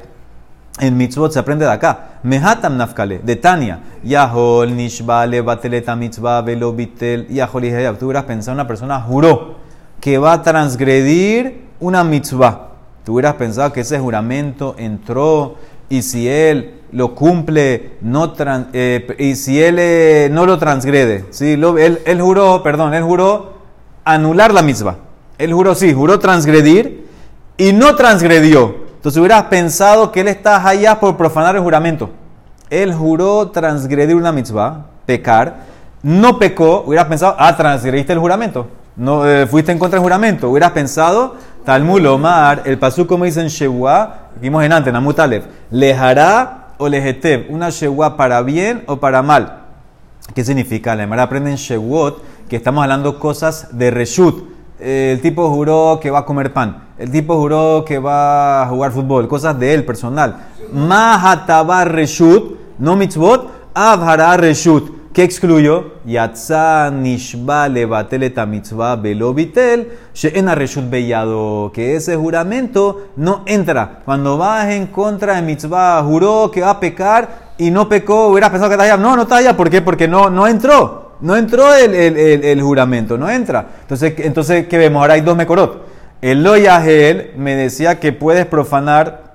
en 0.79 0.97
mitzvot 0.97 1.33
se 1.33 1.41
aprende 1.41 1.65
de 1.65 1.73
acá. 1.73 2.21
Mehatam 2.23 2.77
nafkale, 2.77 3.19
de 3.25 3.35
Tania. 3.35 3.81
Yahol 4.05 4.77
nishbale 4.77 5.41
bateleta 5.41 5.97
mitzvah 5.97 6.43
velo 6.43 6.73
bitel 6.73 7.27
yahol 7.27 7.65
ihayab. 7.65 7.99
Tú 7.99 8.07
hubieras 8.07 8.23
pensado 8.23 8.55
una 8.55 8.69
persona 8.69 9.01
juró 9.01 9.57
que 10.01 10.17
va 10.19 10.35
a 10.35 10.43
transgredir 10.45 11.71
una 11.81 12.05
mitzvah. 12.05 12.69
Tú 13.05 13.15
hubieras 13.15 13.35
pensado 13.35 13.73
que 13.73 13.81
ese 13.81 13.99
juramento 13.99 14.77
entró 14.79 15.57
y 15.89 16.03
si 16.03 16.29
él 16.29 16.81
lo 16.93 17.15
cumple, 17.15 17.93
no 18.01 18.35
tran- 18.35 18.69
eh, 18.73 19.15
y 19.19 19.35
si 19.37 19.63
él 19.63 19.77
eh, 19.79 20.29
no 20.31 20.47
lo 20.47 20.59
transgrede. 20.59 21.25
¿sí? 21.31 21.57
Lo- 21.57 21.79
él, 21.79 22.01
él 22.07 22.21
juró, 22.21 22.63
perdón, 22.63 22.95
él 22.95 23.03
juró 23.03 23.55
anular 24.05 24.53
la 24.55 24.63
mitzvah. 24.63 24.97
Él 25.39 25.53
juró, 25.53 25.75
sí, 25.75 25.93
juró 25.93 26.19
transgredir 26.19 27.07
y 27.57 27.73
no 27.73 27.95
transgredió. 27.97 28.87
Entonces 28.97 29.21
hubieras 29.21 29.45
pensado 29.45 30.11
que 30.13 30.21
él 30.21 30.29
está 30.29 30.67
allá 30.67 30.99
por 30.99 31.17
profanar 31.17 31.55
el 31.57 31.63
juramento. 31.63 32.11
Él 32.71 32.95
juró 32.95 33.51
transgredir 33.51 34.17
una 34.17 34.33
mitzvah, 34.33 34.87
pecar, 35.05 35.59
no 36.03 36.39
pecó, 36.39 36.83
hubieras 36.87 37.07
pensado, 37.07 37.37
ah, 37.39 37.57
transgrediste 37.57 38.13
el 38.13 38.19
juramento. 38.19 38.67
No, 38.97 39.29
eh, 39.29 39.47
fuiste 39.47 39.71
en 39.73 39.79
contra 39.79 39.99
del 39.99 40.03
juramento. 40.05 40.49
Hubieras 40.49 40.71
pensado, 40.73 41.37
Talmud 41.67 42.07
Omar, 42.07 42.63
el 42.65 42.79
pasú 42.79 43.09
como 43.09 43.25
dice 43.25 43.41
en 43.41 43.49
Shewa, 43.49 44.31
dijimos 44.37 44.63
en 44.63 44.73
antes, 44.73 44.89
en 44.89 44.95
Amut 44.95 45.19
Aleph, 45.19 45.47
lejará 45.73 46.69
o 46.79 46.89
lejetev, 46.89 47.47
una 47.51 47.71
Shewa 47.71 48.17
para 48.17 48.41
bien 48.43 48.85
o 48.87 48.99
para 48.99 49.21
mal. 49.21 49.65
¿Qué 50.33 50.45
significa? 50.45 50.95
La 50.95 51.03
Emara 51.03 51.25
aprende 51.25 51.51
en 51.51 51.57
que 52.49 52.55
estamos 52.55 52.85
hablando 52.85 53.19
cosas 53.19 53.77
de 53.77 53.91
reshut. 53.91 54.45
Eh, 54.79 55.15
El 55.17 55.21
tipo 55.21 55.51
juró 55.51 55.99
que 56.01 56.09
va 56.09 56.21
a 56.21 56.25
comer 56.25 56.53
pan. 56.53 56.85
El 56.99 57.11
tipo 57.11 57.37
juró 57.37 57.85
que 57.85 57.99
va 57.99 58.63
a 58.63 58.69
jugar 58.69 58.93
fútbol. 58.93 59.27
Cosas 59.27 59.59
de 59.59 59.75
él, 59.75 59.85
personal. 59.85 60.37
Mahatabar 60.73 61.91
reshut, 61.91 62.59
no 62.79 62.95
mitzvot, 62.95 63.51
avhara 63.75 64.37
reshut. 64.37 64.96
¿Qué 65.17 65.23
excluyó? 65.25 65.93
Yatza 66.05 66.91
nishba 66.91 67.71
levatel 67.71 68.31
mitzvah 68.47 68.97
velo 68.97 69.33
bitel, 69.33 69.89
she'ena 70.13 70.55
reshut 70.55 70.91
beyado. 70.91 71.73
Que 71.73 71.97
ese 71.97 72.17
juramento 72.17 73.07
no 73.17 73.43
entra. 73.47 74.01
Cuando 74.05 74.37
vas 74.37 74.69
en 74.69 74.89
contra 74.89 75.37
de 75.37 75.41
mitzvah, 75.41 76.03
juró 76.03 76.51
que 76.51 76.61
va 76.61 76.73
a 76.73 76.81
pecar 76.81 77.53
y 77.57 77.71
no 77.71 77.89
pecó, 77.89 78.27
hubieras 78.27 78.51
pensado 78.51 78.69
que 78.69 78.75
está 78.75 78.85
allá. 78.85 78.99
No, 78.99 79.17
no 79.17 79.23
está 79.23 79.39
allá. 79.39 79.57
¿Por 79.57 79.71
qué? 79.71 79.81
Porque 79.81 80.07
no, 80.07 80.29
no 80.29 80.47
entró. 80.47 81.13
No 81.23 81.35
entró 81.35 81.73
el, 81.73 81.95
el- 81.95 82.19
el- 82.19 82.45
el 82.45 82.61
juramento, 82.61 83.17
no 83.17 83.31
entra. 83.31 83.69
Entonces, 83.81 84.13
entonces, 84.19 84.67
¿qué 84.67 84.77
vemos? 84.77 85.01
Ahora 85.01 85.15
hay 85.15 85.23
dos 85.23 85.35
mecorot. 85.35 85.87
El 86.21 86.43
loyahel 86.43 87.31
me 87.39 87.57
decía 87.57 87.99
que 88.01 88.13
puedes 88.13 88.45
profanar 88.45 89.26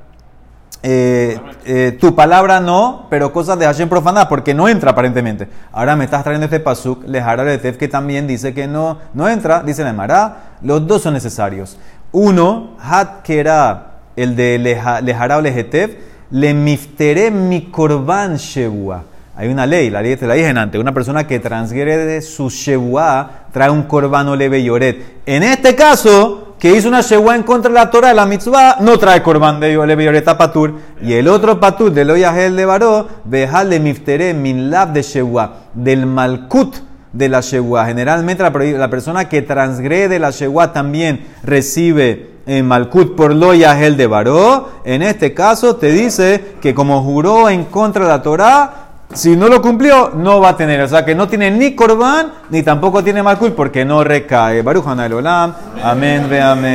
eh, 0.84 1.40
eh, 1.66 1.98
tu 2.00 2.16
palabra 2.16 2.60
no, 2.60 3.06
pero 3.10 3.32
cosas 3.32 3.58
de 3.60 3.66
Hashem 3.66 3.88
profanar, 3.88 4.28
porque 4.28 4.54
no 4.54 4.68
entra 4.68 4.92
aparentemente. 4.92 5.48
Ahora 5.72 5.96
me 5.96 6.06
estás 6.06 6.24
trayendo 6.24 6.46
este 6.46 6.60
pasuk, 6.60 7.04
lejara 7.08 7.44
de 7.44 7.58
Tef, 7.58 7.78
que 7.78 7.88
también 7.88 8.26
dice 8.28 8.54
que 8.54 8.68
no, 8.68 8.98
no 9.14 9.30
entra, 9.30 9.62
dice 9.64 9.84
la 9.84 9.92
Emara, 9.92 10.38
los 10.62 10.86
dos 10.88 11.04
son 11.04 11.14
necesarios. 11.14 11.78
Uno, 12.12 12.72
hat 12.80 13.22
kera, 13.24 13.88
el 14.16 14.36
de 14.36 14.58
leja- 14.60 15.02
lejara 15.02 15.38
o 15.38 15.42
lejetef, 15.42 15.92
le 16.32 16.54
miftere 16.54 17.30
mi 17.32 17.70
korban 17.70 18.38
shebua. 18.38 19.04
Hay 19.36 19.48
una 19.48 19.66
ley, 19.66 19.90
la 19.90 20.02
ley 20.02 20.16
te 20.18 20.28
la 20.28 20.34
dije 20.34 20.50
antes, 20.50 20.80
una 20.80 20.94
persona 20.94 21.26
que 21.26 21.40
transgrede 21.40 22.22
su 22.22 22.50
shebua 22.50 23.46
trae 23.54 23.70
un 23.70 23.84
korban 23.84 24.28
o 24.28 24.36
leve 24.36 24.62
yoret. 24.64 25.22
En 25.26 25.44
este 25.44 25.76
caso, 25.76 26.52
que 26.62 26.78
hizo 26.78 26.90
una 26.90 27.02
shewá 27.02 27.36
en 27.36 27.42
contra 27.42 27.70
de 27.70 27.76
la 27.76 27.90
Torah 27.90 28.10
de 28.10 28.14
la 28.14 28.28
mitzvah, 28.28 28.78
no 28.82 29.00
trae 29.00 29.24
korban 29.24 29.60
de 29.60 29.76
Leve 29.84 30.06
Yoreta 30.06 30.38
Patur. 30.38 30.76
Y 31.02 31.14
el 31.14 31.28
otro 31.28 31.60
Patur 31.60 31.92
de 31.92 32.06
Loyahel 32.06 32.56
de 32.56 32.66
Baró, 32.66 33.08
de 33.26 33.80
Miftere 33.80 34.36
min 34.36 34.70
lab 34.70 34.94
de 34.94 35.02
shewá, 35.02 35.54
del 35.74 36.06
malkut 36.06 36.76
de 37.14 37.30
la 37.30 37.42
shewá. 37.42 37.88
Generalmente 37.88 38.44
la, 38.44 38.90
persona 38.92 39.28
que 39.28 39.42
transgrede 39.42 40.20
la 40.20 40.30
shewá 40.30 40.72
también 40.72 41.26
recibe 41.42 42.30
en 42.46 42.68
malkut 42.68 43.16
por 43.16 43.34
Loyahel 43.34 43.98
de 43.98 44.06
Baró. 44.06 44.70
En 44.86 45.02
este 45.02 45.34
caso 45.34 45.78
te 45.78 45.92
dice 45.92 46.58
que 46.62 46.76
como 46.76 47.02
juró 47.02 47.50
en 47.50 47.66
contra 47.66 48.04
de 48.04 48.10
la 48.12 48.22
Torah, 48.22 48.81
si 49.14 49.36
no 49.36 49.48
lo 49.48 49.62
cumplió, 49.62 50.12
no 50.16 50.40
va 50.40 50.50
a 50.50 50.58
tener. 50.58 50.82
O 50.82 50.88
sea 50.88 51.04
que 51.06 51.16
no 51.16 51.28
tiene 51.28 51.52
ni 51.52 51.76
Corban, 51.76 52.32
ni 52.50 52.64
tampoco 52.64 53.04
tiene 53.04 53.24
Malkut, 53.24 53.54
porque 53.54 53.86
no 53.86 54.04
recae. 54.04 54.62
Baruch 54.62 54.86
Olam. 54.88 55.54
Amén, 55.84 56.28
ve 56.30 56.42
amén. 56.42 56.72